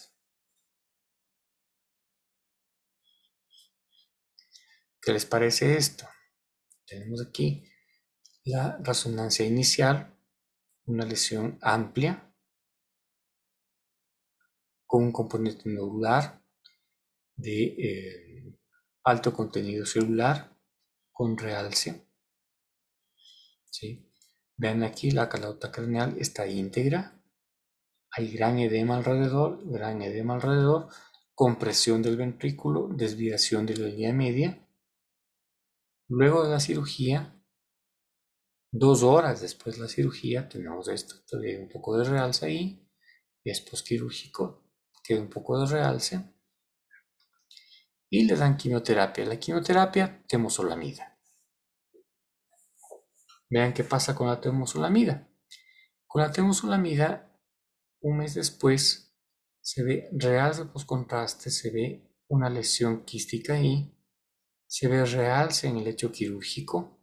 [5.01, 6.05] ¿Qué les parece esto?
[6.89, 7.63] Tenemos aquí
[8.45, 10.17] la resonancia inicial,
[10.85, 12.33] una lesión amplia
[14.85, 16.43] con un componente nodular
[17.35, 18.59] de eh,
[19.03, 20.57] alto contenido celular
[21.11, 22.07] con realce.
[23.69, 24.11] ¿Sí?
[24.57, 27.19] Vean aquí la calota craneal está íntegra
[28.11, 30.89] hay gran edema alrededor, gran edema alrededor,
[31.35, 34.67] compresión del ventrículo, desviación de la línea media.
[36.09, 37.39] Luego de la cirugía,
[38.71, 42.89] dos horas después de la cirugía, tenemos esto, todavía un poco de realce ahí,
[43.43, 44.63] es posquirúrgico,
[45.03, 46.33] queda un poco de realce.
[48.09, 49.25] Y le dan quimioterapia.
[49.25, 51.19] La quimioterapia, temosolamida.
[53.51, 55.29] Vean qué pasa con la temosolamida.
[56.07, 57.39] Con la temosolamida
[58.01, 59.15] un mes después
[59.61, 63.98] se ve realce postcontraste, se ve una lesión quística ahí,
[64.69, 67.01] se ve realce en el hecho quirúrgico.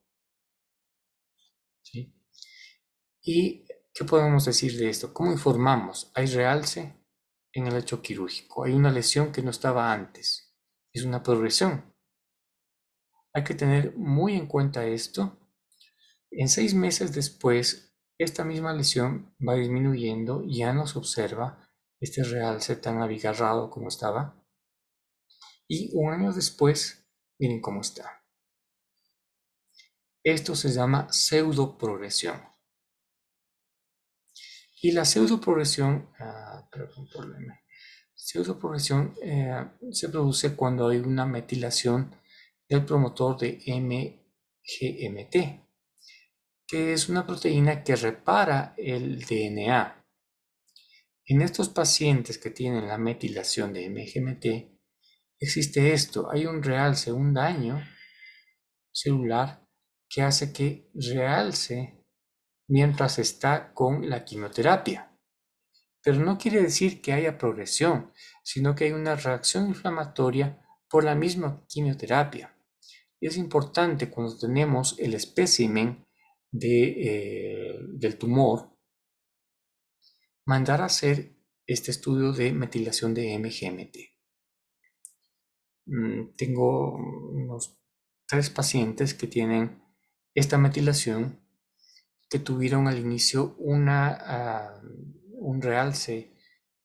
[3.23, 5.13] ¿Y qué podemos decir de esto?
[5.13, 6.13] ¿Cómo informamos?
[6.15, 6.95] Hay realce
[7.53, 10.55] en el hecho quirúrgico, hay una lesión que no estaba antes,
[10.93, 11.93] es una progresión.
[13.33, 15.41] Hay que tener muy en cuenta esto.
[16.31, 22.77] En seis meses después esta misma lesión va disminuyendo, ya no se observa este realce
[22.77, 24.41] tan abigarrado como estaba.
[25.67, 27.06] Y un año después,
[27.39, 28.23] miren cómo está.
[30.23, 32.43] Esto se llama pseudoprogresión.
[34.83, 36.69] Y la pseudoprogresión, ah,
[38.15, 42.15] pseudoprogresión eh, se produce cuando hay una metilación
[42.69, 45.35] del promotor de MGMT,
[46.67, 50.05] que es una proteína que repara el DNA.
[51.27, 54.76] En estos pacientes que tienen la metilación de MGMT,
[55.39, 57.83] existe esto, hay un realce, un daño
[58.93, 59.67] celular
[60.09, 62.05] que hace que realce
[62.69, 65.13] mientras está con la quimioterapia.
[66.03, 68.13] Pero no quiere decir que haya progresión,
[68.45, 72.57] sino que hay una reacción inflamatoria por la misma quimioterapia.
[73.21, 76.07] Y es importante cuando tenemos el espécimen
[76.63, 78.77] eh, del tumor,
[80.47, 84.16] mandar a hacer este estudio de metilación de MGMT.
[85.87, 87.79] Mm, tengo unos
[88.27, 89.83] tres pacientes que tienen
[90.35, 91.41] esta metilación
[92.29, 94.83] que tuvieron al inicio una, ah,
[95.39, 96.33] un realce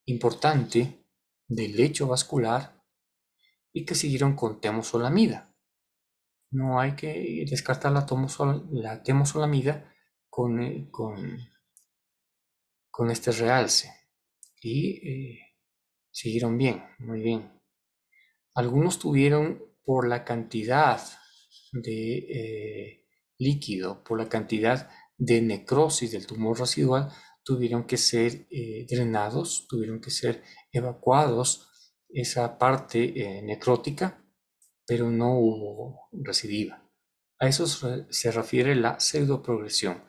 [0.06, 1.04] importante
[1.48, 2.80] del lecho vascular
[3.72, 5.54] y que siguieron con temosolamida.
[6.52, 8.06] No hay que descartar la,
[8.70, 9.92] la temosolamida
[10.28, 11.38] con, eh, con,
[12.90, 13.90] con este realce.
[14.62, 14.76] y
[15.08, 15.40] eh,
[16.10, 17.61] siguieron bien, muy bien.
[18.54, 21.00] Algunos tuvieron por la cantidad
[21.72, 23.06] de eh,
[23.38, 27.10] líquido, por la cantidad de necrosis del tumor residual,
[27.44, 31.68] tuvieron que ser eh, drenados, tuvieron que ser evacuados
[32.08, 34.22] esa parte necrótica,
[34.86, 36.86] pero no hubo recidiva.
[37.38, 40.04] A eso se refiere la pseudoprogresión,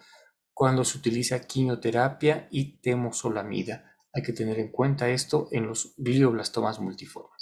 [0.53, 3.95] cuando se utiliza quimioterapia y temosolamida.
[4.13, 7.32] Hay que tener en cuenta esto en los glioblastomas multiformes.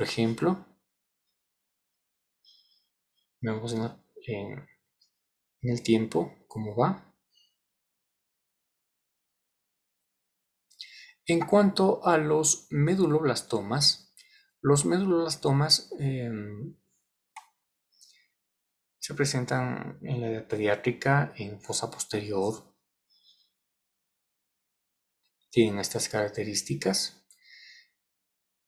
[0.00, 0.66] Por ejemplo,
[3.42, 3.74] vemos
[4.26, 4.66] en,
[5.60, 7.14] el tiempo cómo va.
[11.26, 14.14] En cuanto a los meduloblastomas,
[14.62, 16.78] los meduloblastomas em,
[18.98, 22.74] se presentan en la edad pediátrica en fosa posterior.
[25.50, 27.19] Tienen estas características,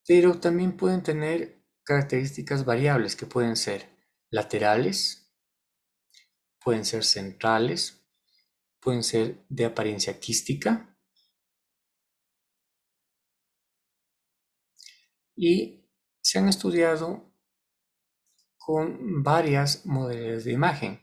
[0.06, 3.88] pero también pueden tener características variables que pueden ser
[4.30, 5.32] laterales,
[6.62, 8.04] pueden ser centrales,
[8.80, 10.96] pueden ser de apariencia quística
[15.36, 15.88] y
[16.20, 17.32] se han estudiado
[18.58, 21.00] con varias modelos de imagen,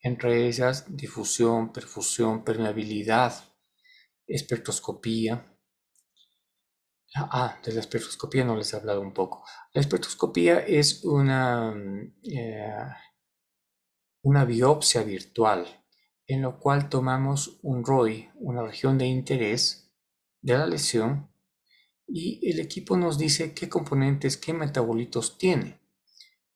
[0.00, 3.34] entre ellas difusión, perfusión, permeabilidad,
[4.26, 5.51] espectroscopía.
[7.14, 9.44] Ah, de la espectroscopía no les he hablado un poco.
[9.74, 11.74] La espectroscopía es una,
[12.22, 12.86] eh,
[14.22, 15.66] una biopsia virtual
[16.26, 19.92] en lo cual tomamos un ROI, una región de interés
[20.40, 21.30] de la lesión,
[22.06, 25.82] y el equipo nos dice qué componentes, qué metabolitos tiene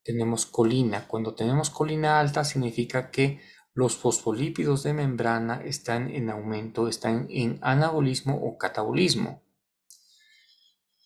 [0.07, 1.09] tenemos colina.
[1.09, 3.41] Cuando tenemos colina alta significa que
[3.75, 9.43] los fosfolípidos de membrana están en aumento, están en anabolismo o catabolismo.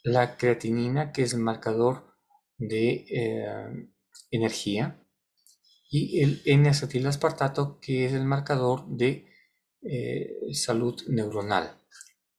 [0.02, 2.14] La creatinina, que es el marcador
[2.56, 3.88] de eh,
[4.30, 5.02] energía,
[5.90, 9.26] y el N-acetilaspartato, que es el marcador de
[9.82, 11.80] eh, salud neuronal.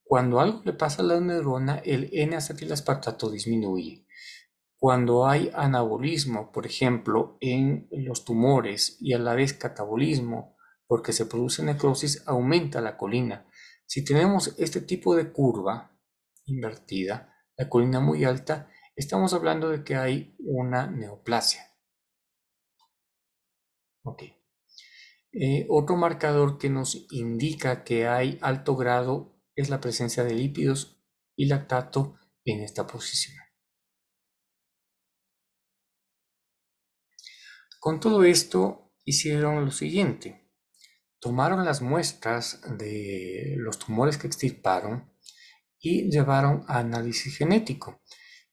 [0.04, 4.06] Cuando algo le pasa a la neurona, el N-acetilaspartato disminuye.
[4.78, 10.58] Cuando hay anabolismo, por ejemplo, en los tumores y a la vez catabolismo,
[10.88, 13.48] porque se produce necrosis, aumenta la colina.
[13.86, 15.98] Si tenemos este tipo de curva
[16.46, 17.31] invertida,
[17.62, 21.62] la colina muy alta, estamos hablando de que hay una neoplasia.
[25.32, 31.00] Eh, otro marcador que nos indica que hay alto grado es la presencia de lípidos
[31.36, 33.38] y lactato en esta posición.
[37.80, 40.50] Con todo esto hicieron lo siguiente.
[41.20, 45.11] Tomaron las muestras de los tumores que extirparon
[45.82, 48.02] y llevaron a análisis genético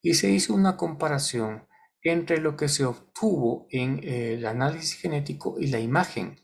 [0.01, 1.69] y se hizo una comparación
[2.03, 6.41] entre lo que se obtuvo en el análisis genético y la imagen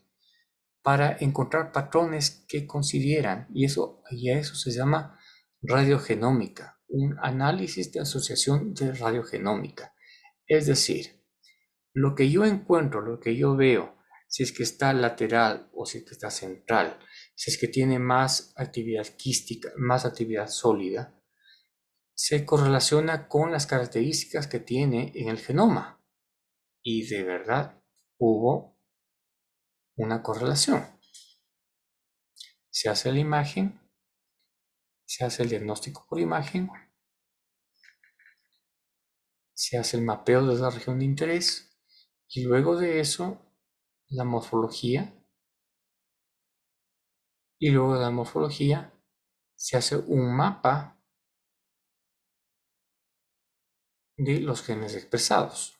[0.83, 5.19] para encontrar patrones que coincidieran y eso y a eso se llama
[5.61, 9.95] radiogenómica, un análisis de asociación de radiogenómica.
[10.45, 11.23] Es decir,
[11.91, 15.99] lo que yo encuentro, lo que yo veo, si es que está lateral o si
[15.99, 16.99] es que está central,
[17.35, 21.21] si es que tiene más actividad quística, más actividad sólida,
[22.13, 26.01] se correlaciona con las características que tiene en el genoma.
[26.81, 27.83] Y de verdad
[28.17, 28.79] hubo
[29.97, 30.85] una correlación.
[32.69, 33.79] Se hace la imagen,
[35.05, 36.69] se hace el diagnóstico por imagen,
[39.53, 41.77] se hace el mapeo de la región de interés
[42.27, 43.41] y luego de eso,
[44.07, 45.13] la morfología.
[47.65, 48.93] Y luego de la morfología
[49.55, 51.01] se hace un mapa
[54.17, 55.73] de los genes expresados.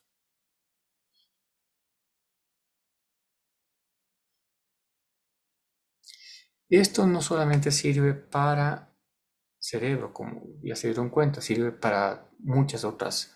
[6.67, 8.97] Esto no solamente sirve para
[9.59, 13.35] cerebro, como ya se dieron cuenta, sirve para muchas otras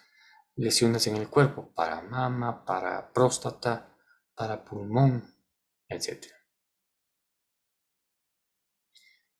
[0.55, 3.95] lesiones en el cuerpo, para mama, para próstata,
[4.33, 5.35] para pulmón,
[5.87, 6.38] etc.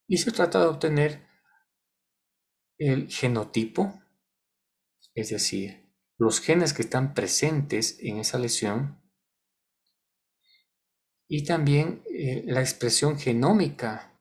[0.10, 1.22] Y se trata de obtener
[2.80, 3.93] el genotipo,
[5.14, 8.99] es decir, los genes que están presentes en esa lesión
[11.28, 14.20] y también eh, la expresión genómica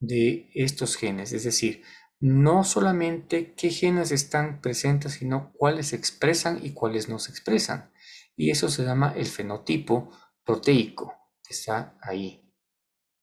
[0.00, 1.84] de estos genes, es decir,
[2.20, 7.92] no solamente qué genes están presentes, sino cuáles se expresan y cuáles no se expresan.
[8.34, 10.10] Y eso se llama el fenotipo
[10.42, 11.14] proteico,
[11.46, 12.50] que está ahí.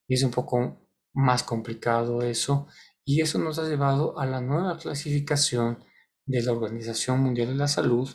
[0.08, 0.85] Y es un poco
[1.16, 2.68] más complicado eso
[3.04, 5.84] y eso nos ha llevado a la nueva clasificación
[6.26, 8.10] de la Organización Mundial de la Salud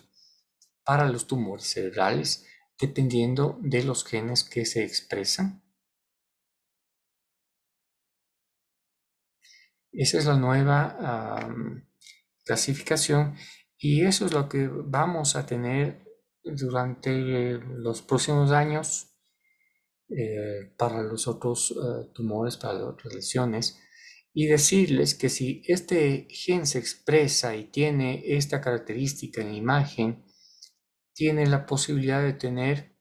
[0.85, 2.47] para los tumores cerebrales
[2.79, 5.63] dependiendo de los genes que se expresan.
[9.93, 11.49] Esa es la nueva
[12.45, 13.37] clasificación
[13.79, 16.05] y eso es lo que vamos a tener
[16.43, 19.10] durante los próximos años
[20.17, 23.79] eh, para los otros eh, tumores, para las otras lesiones,
[24.33, 30.25] y decirles que si este gen se expresa y tiene esta característica en imagen,
[31.15, 32.97] tiene la posibilidad de tener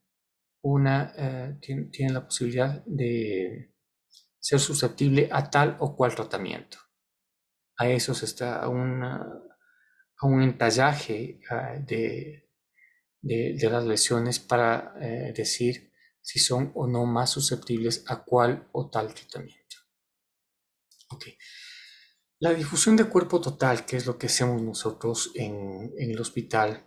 [0.62, 3.74] una, eh, tiene, la posibilidad de
[4.40, 6.78] ser susceptible a tal o cual tratamiento.
[7.78, 11.40] A eso se está a, un entallaje
[11.88, 12.50] de,
[13.22, 14.94] de, las lesiones para
[15.34, 15.89] decir
[16.22, 19.78] si son o no más susceptibles a cual o tal tratamiento.
[22.40, 26.86] La difusión de cuerpo total, que es lo que hacemos nosotros en, en el hospital,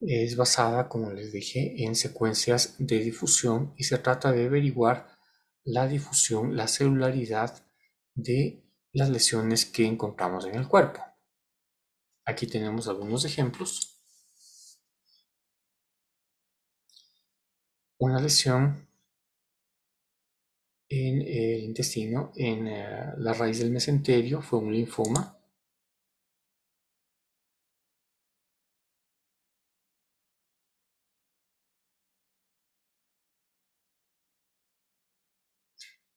[0.00, 5.16] es basada, como les dije, en secuencias de difusión y se trata de averiguar
[5.64, 7.66] la difusión, la celularidad
[8.14, 11.00] de las lesiones que encontramos en el cuerpo.
[12.24, 13.95] Aquí tenemos algunos ejemplos.
[17.98, 18.86] Una lesión
[20.88, 25.36] en el intestino, en eh, la raíz del mesenterio, fue un linfoma.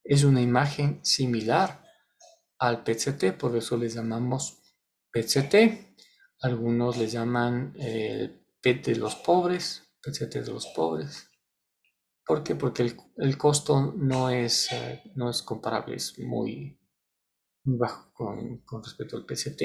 [0.04, 1.84] Es una imagen similar
[2.58, 4.60] al PCT, por eso le llamamos
[5.12, 5.56] PCT.
[6.42, 11.29] Algunos le llaman el PET de los pobres, PCT de los pobres.
[12.30, 12.54] ¿Por qué?
[12.54, 12.84] Porque
[13.18, 16.80] el, costo no es, eh, no es comparable, es muy,
[17.64, 19.64] bajo con, con respecto al PCT.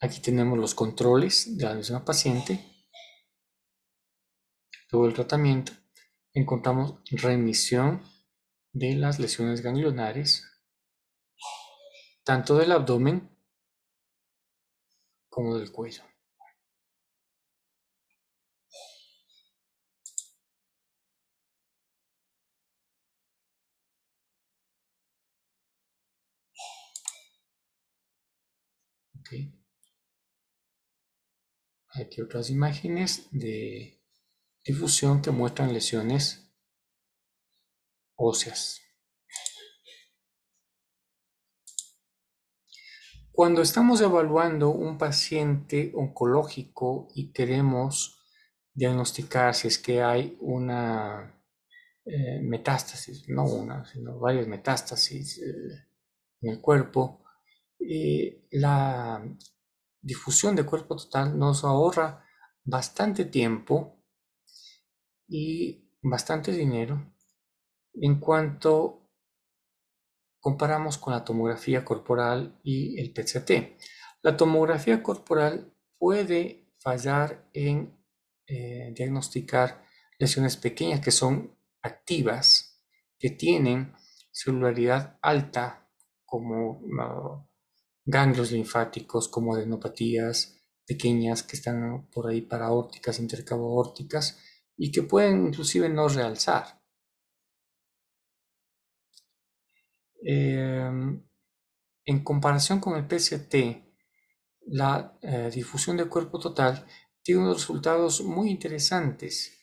[0.00, 2.64] Aquí tenemos los controles de la misma paciente.
[4.90, 5.72] Luego el tratamiento.
[6.32, 8.02] Encontramos remisión
[8.72, 10.42] de las lesiones ganglionares,
[12.24, 13.39] tanto del abdomen
[15.30, 16.02] como del cuello.
[31.94, 34.00] Aquí otras imágenes de
[34.64, 36.52] difusión que muestran lesiones
[38.16, 38.80] óseas.
[43.40, 48.22] Cuando estamos evaluando un paciente oncológico y queremos
[48.74, 51.42] diagnosticar si es que hay una
[52.04, 55.88] eh, metástasis, no una, sino varias metástasis eh,
[56.42, 57.24] en el cuerpo,
[57.78, 59.24] eh, la
[60.02, 62.22] difusión de cuerpo total nos ahorra
[62.62, 64.04] bastante tiempo
[65.26, 67.10] y bastante dinero
[67.94, 68.99] en cuanto
[70.40, 73.78] comparamos con la tomografía corporal y el PCT.
[74.22, 77.96] La tomografía corporal puede fallar en
[78.46, 79.84] eh, diagnosticar
[80.18, 82.82] lesiones pequeñas que son activas,
[83.18, 83.92] que tienen
[84.32, 85.88] celularidad alta,
[86.24, 86.80] como
[88.04, 94.38] ganglios linfáticos, como adenopatías pequeñas que están por ahí paraórticas, intercaboórticas,
[94.76, 96.79] y que pueden inclusive no realzar.
[100.22, 101.22] Em,
[102.04, 103.54] en comparación con el PCT,
[104.66, 106.86] la eh, difusión de cuerpo total
[107.22, 109.56] tiene unos resultados muy interesantes.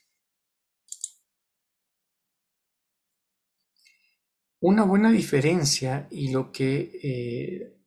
[4.60, 7.78] Una buena diferencia y lo que eh,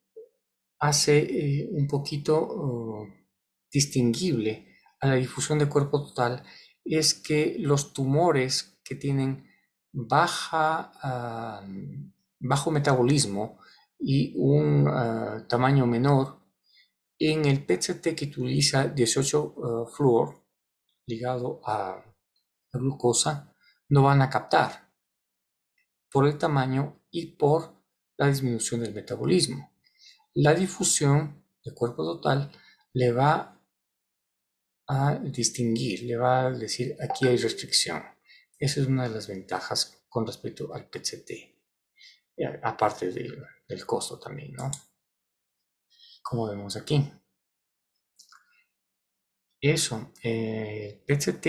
[0.79, 3.07] hace eh, un poquito oh,
[3.71, 4.67] distinguible
[5.01, 6.43] a la difusión de cuerpo total
[6.85, 9.45] es que los tumores que tienen
[9.91, 10.91] baja
[12.41, 13.59] bajo metabolismo
[13.99, 16.41] y un ah, tamaño menor,
[17.19, 20.43] en el PCT que utiliza 18 uh, ah, flúor
[21.05, 22.03] ligado a
[22.73, 23.53] glucosa,
[23.89, 24.89] no van a captar
[26.09, 27.75] por el tamaño y por
[28.17, 29.71] la disminución del metabolismo.
[30.33, 32.51] La difusión de cuerpo total
[32.93, 33.61] le va
[34.87, 38.01] a distinguir, le va a decir aquí hay restricción.
[38.57, 41.50] Esa es una de las ventajas con respecto al PCT
[42.63, 44.69] aparte del costo también, ¿no?
[46.21, 47.11] Como vemos aquí.
[49.59, 51.45] eso, eh, PCT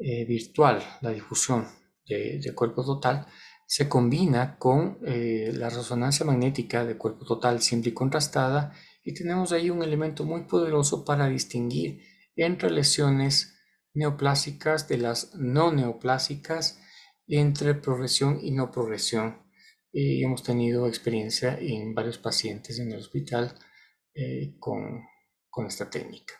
[0.00, 1.66] eh, virtual, la difusión
[2.06, 3.26] de, cuerpo total,
[3.66, 9.52] se combina con eh, la resonancia magnética de cuerpo total simple y contrastada y tenemos
[9.52, 12.02] ahí un elemento muy poderoso para distinguir
[12.36, 13.54] entre lesiones
[13.94, 16.80] neoplásicas de las no neoplásicas,
[17.26, 19.43] entre progresión y no progresión.
[19.96, 23.56] Y hemos tenido experiencia en varios pacientes en el hospital
[24.58, 25.04] con,
[25.48, 26.34] con esta técnica.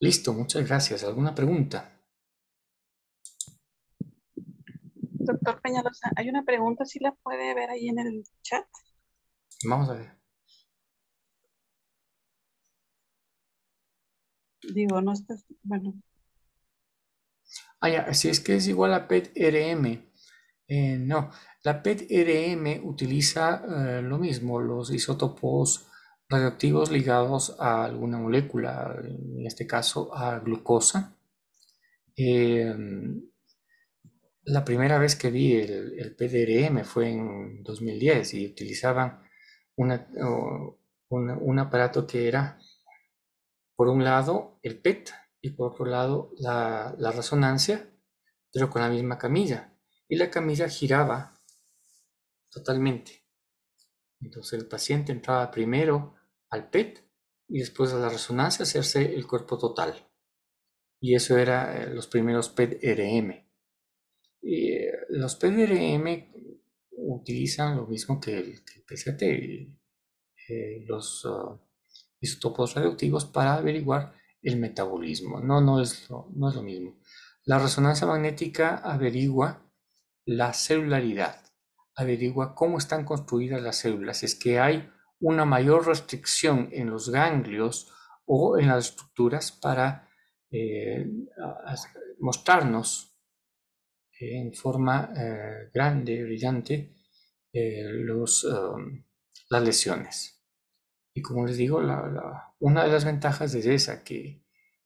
[0.00, 1.04] Listo, muchas gracias.
[1.04, 2.02] ¿Alguna pregunta?
[5.24, 8.66] Doctor Peñalosa, hay una pregunta, si la puede ver ahí en el chat.
[9.64, 10.18] Vamos a ver.
[14.74, 15.94] Digo, no está, bueno.
[17.80, 20.11] Ah, ya, si es que es igual a PET-RM.
[20.74, 21.30] Eh, no,
[21.64, 25.86] la PET-RM utiliza eh, lo mismo, los isótopos
[26.30, 31.14] radioactivos ligados a alguna molécula, en este caso a glucosa.
[32.16, 33.22] Em,
[34.44, 39.20] la primera vez que vi el, PDRM fue en 2010 y utilizaban
[39.76, 42.58] un aparato que era,
[43.76, 45.10] por un lado, el PET
[45.42, 47.90] y por otro lado, la, la resonancia,
[48.50, 49.71] pero con la misma camilla.
[50.12, 51.32] Y la camilla giraba
[52.50, 53.24] totalmente.
[54.20, 56.16] Entonces el paciente entraba primero
[56.50, 57.02] al PET
[57.48, 59.94] y después a la resonancia hacerse el cuerpo total.
[61.00, 63.30] Y eso era eh, los primeros PET-RM.
[64.42, 66.30] Eh, los PET-RM
[66.90, 71.58] utilizan lo mismo que el, PCT, eh, los uh,
[72.20, 72.74] isótopos
[73.32, 75.40] para averiguar el metabolismo.
[75.40, 76.98] No, no no es lo mismo.
[77.44, 79.71] La resonancia magnética averigua
[80.24, 81.42] la celularidad,
[81.94, 84.22] averigua cómo están construidas las células.
[84.22, 84.88] Es que hay
[85.20, 87.92] una mayor restricción en los ganglios
[88.26, 90.08] o en las estructuras para
[90.50, 91.06] eh,
[92.18, 93.16] mostrarnos
[94.20, 96.94] en forma eh, grande, brillante,
[97.52, 99.04] eh, los, um,
[99.48, 100.44] las lesiones.
[101.14, 101.78] Y como les digo,
[102.58, 104.44] una de las ventajas es esa, que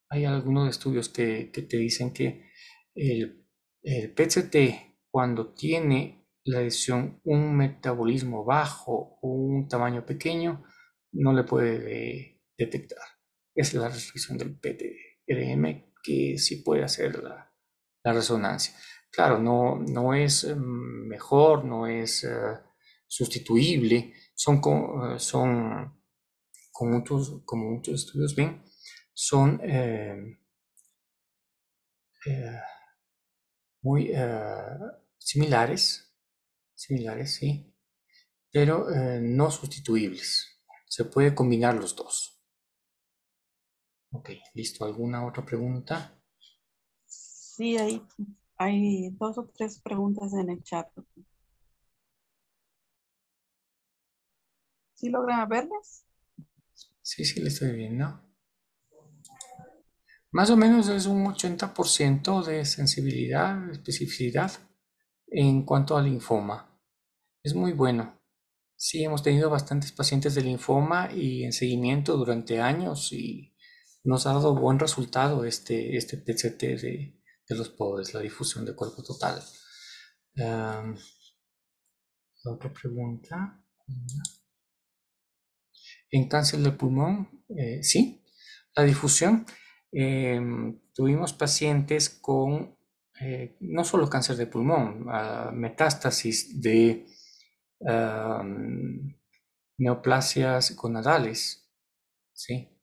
[0.08, 2.50] hay algunos estudios que, te dicen que
[2.94, 3.46] el
[4.14, 4.85] PCT,
[5.16, 10.62] cuando tiene la lesión un metabolismo bajo o un tamaño pequeño
[11.12, 12.98] no le puede detectar.
[13.54, 17.50] Es la restricción del PTRM que sí puede hacer la,
[18.04, 18.74] resonancia.
[19.10, 22.60] Claro, no, no es mm, mejor, no es eh,
[23.06, 25.98] sustituible, son, eh, son
[26.70, 28.62] como, muchos, como muchos estudios ven,
[29.14, 30.36] son eh,
[33.80, 34.12] muy
[35.26, 36.06] similares
[36.76, 37.74] similares, sí,
[38.52, 40.46] pero eh, no sustituibles.
[40.86, 42.40] Se puede combinar los dos.
[44.12, 44.84] Ok, listo.
[44.84, 46.16] ¿Alguna otra pregunta?
[47.06, 48.02] Sí, hay,
[48.56, 50.88] hay dos o tres preguntas en el chat.
[54.94, 56.04] ¿Sí logran verlas?
[57.02, 58.22] Sí, sí, le estoy viendo.
[60.30, 64.52] Más o menos es un 80% de sensibilidad, especificidad
[65.28, 66.78] en cuanto al linfoma.
[67.42, 68.20] Es muy bueno.
[68.76, 73.54] Sí, hemos tenido bastantes pacientes de linfoma y en seguimiento durante años y
[74.04, 79.02] nos ha dado buen resultado este, este PCT de, los pobres, la difusión de cuerpo
[79.02, 79.42] total.
[82.44, 83.64] otra pregunta.
[86.10, 88.24] En cáncer de pulmón, eh, sí,
[88.74, 89.46] la difusión.
[89.92, 92.75] Em, tuvimos pacientes con
[93.20, 95.06] eh, no solo cáncer de pulmón,
[95.54, 97.06] metástasis de
[99.78, 101.68] neoplasias gonadales,
[102.32, 102.76] ¿sí?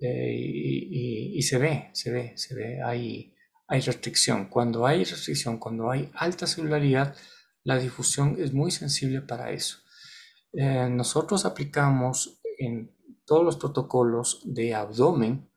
[0.00, 3.34] Eh, y, se ve, se ve, se ve, hay,
[3.66, 4.48] hay restricción.
[4.48, 7.16] Cuando hay restricción, cuando hay alta celularidad,
[7.64, 9.78] la difusión es muy sensible para eso.
[10.52, 12.94] Eh, nosotros aplicamos en
[13.26, 15.50] todos los protocolos de abdomen,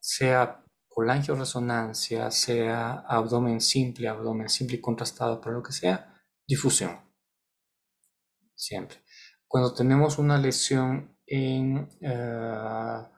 [0.00, 0.61] sea
[0.96, 6.14] resonancia, sea abdomen simple, abdomen simple y contrastado, pero lo que sea,
[6.46, 7.00] difusión.
[8.54, 8.98] Siempre.
[9.46, 13.08] Cuando tenemos una lesión en uh,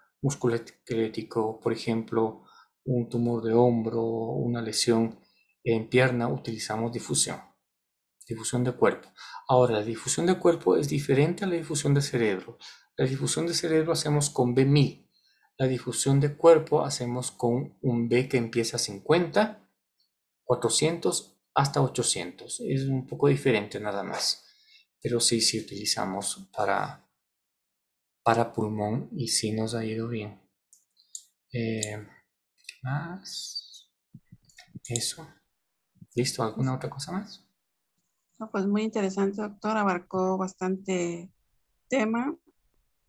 [1.61, 2.45] por ejemplo,
[2.85, 5.19] un tumor de hombro, una lesión
[5.63, 7.41] en pierna, utilizamos difusión.
[8.27, 9.09] Difusión de cuerpo.
[9.49, 12.59] Ahora, la difusión de cuerpo es diferente a la difusión de cerebro.
[12.97, 15.04] La difusión de cerebro hacemos con B1000
[15.57, 19.69] la difusión de cuerpo hacemos con un B que empieza a 50,
[20.45, 22.61] 400 hasta 800.
[22.61, 24.45] Es un poco diferente nada más.
[25.01, 27.07] Pero sí, sí utilizamos para,
[28.23, 30.41] para pulmón y sí nos ha ido bien.
[31.53, 32.05] Eh,
[32.83, 33.91] más?
[34.89, 35.27] Eso.
[36.15, 36.43] ¿Listo?
[36.43, 37.45] ¿Alguna otra cosa más?
[38.51, 39.77] pues muy interesante, doctor.
[39.77, 41.31] Abarcó bastante
[41.89, 42.37] tema.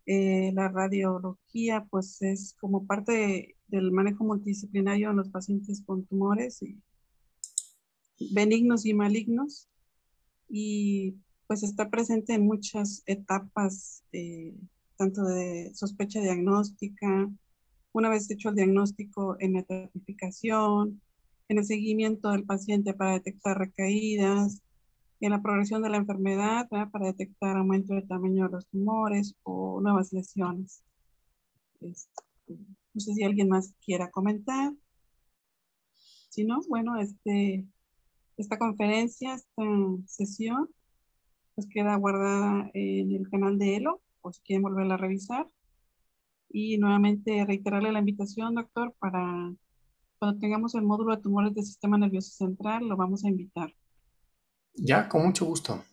[0.05, 6.61] Eh, la radiología, pues es como parte del manejo multidisciplinario en los pacientes con tumores
[8.31, 9.67] benignos y malignos.
[10.47, 11.15] Y
[11.47, 14.53] pues está presente en muchas etapas, eh,
[14.97, 17.29] tanto de sospecha diagnóstica,
[17.91, 19.65] una vez hecho el diagnóstico en la
[21.47, 24.61] en el seguimiento del paciente para detectar recaídas,
[25.19, 29.79] en la progresión de la enfermedad para detectar aumento de tamaño de los tumores o
[29.81, 30.83] nuevas lesiones.
[31.81, 34.73] Este, no sé si alguien más quiera comentar.
[36.29, 37.65] Si no, bueno, este,
[38.37, 39.63] esta conferencia, esta
[40.05, 40.69] sesión,
[41.55, 45.47] pues queda guardada en el canal de ELO, o si quieren volverla a revisar.
[46.49, 49.53] Y nuevamente reiterarle la invitación, doctor, para
[50.19, 53.73] cuando tengamos el módulo de tumores del sistema nervioso central, lo vamos a invitar.
[54.77, 55.83] Ya, con mucho gusto.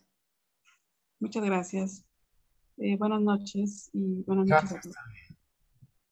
[1.20, 2.04] Muchas gracias.
[2.78, 4.96] Eh, buenas noches y buenas noches a todos.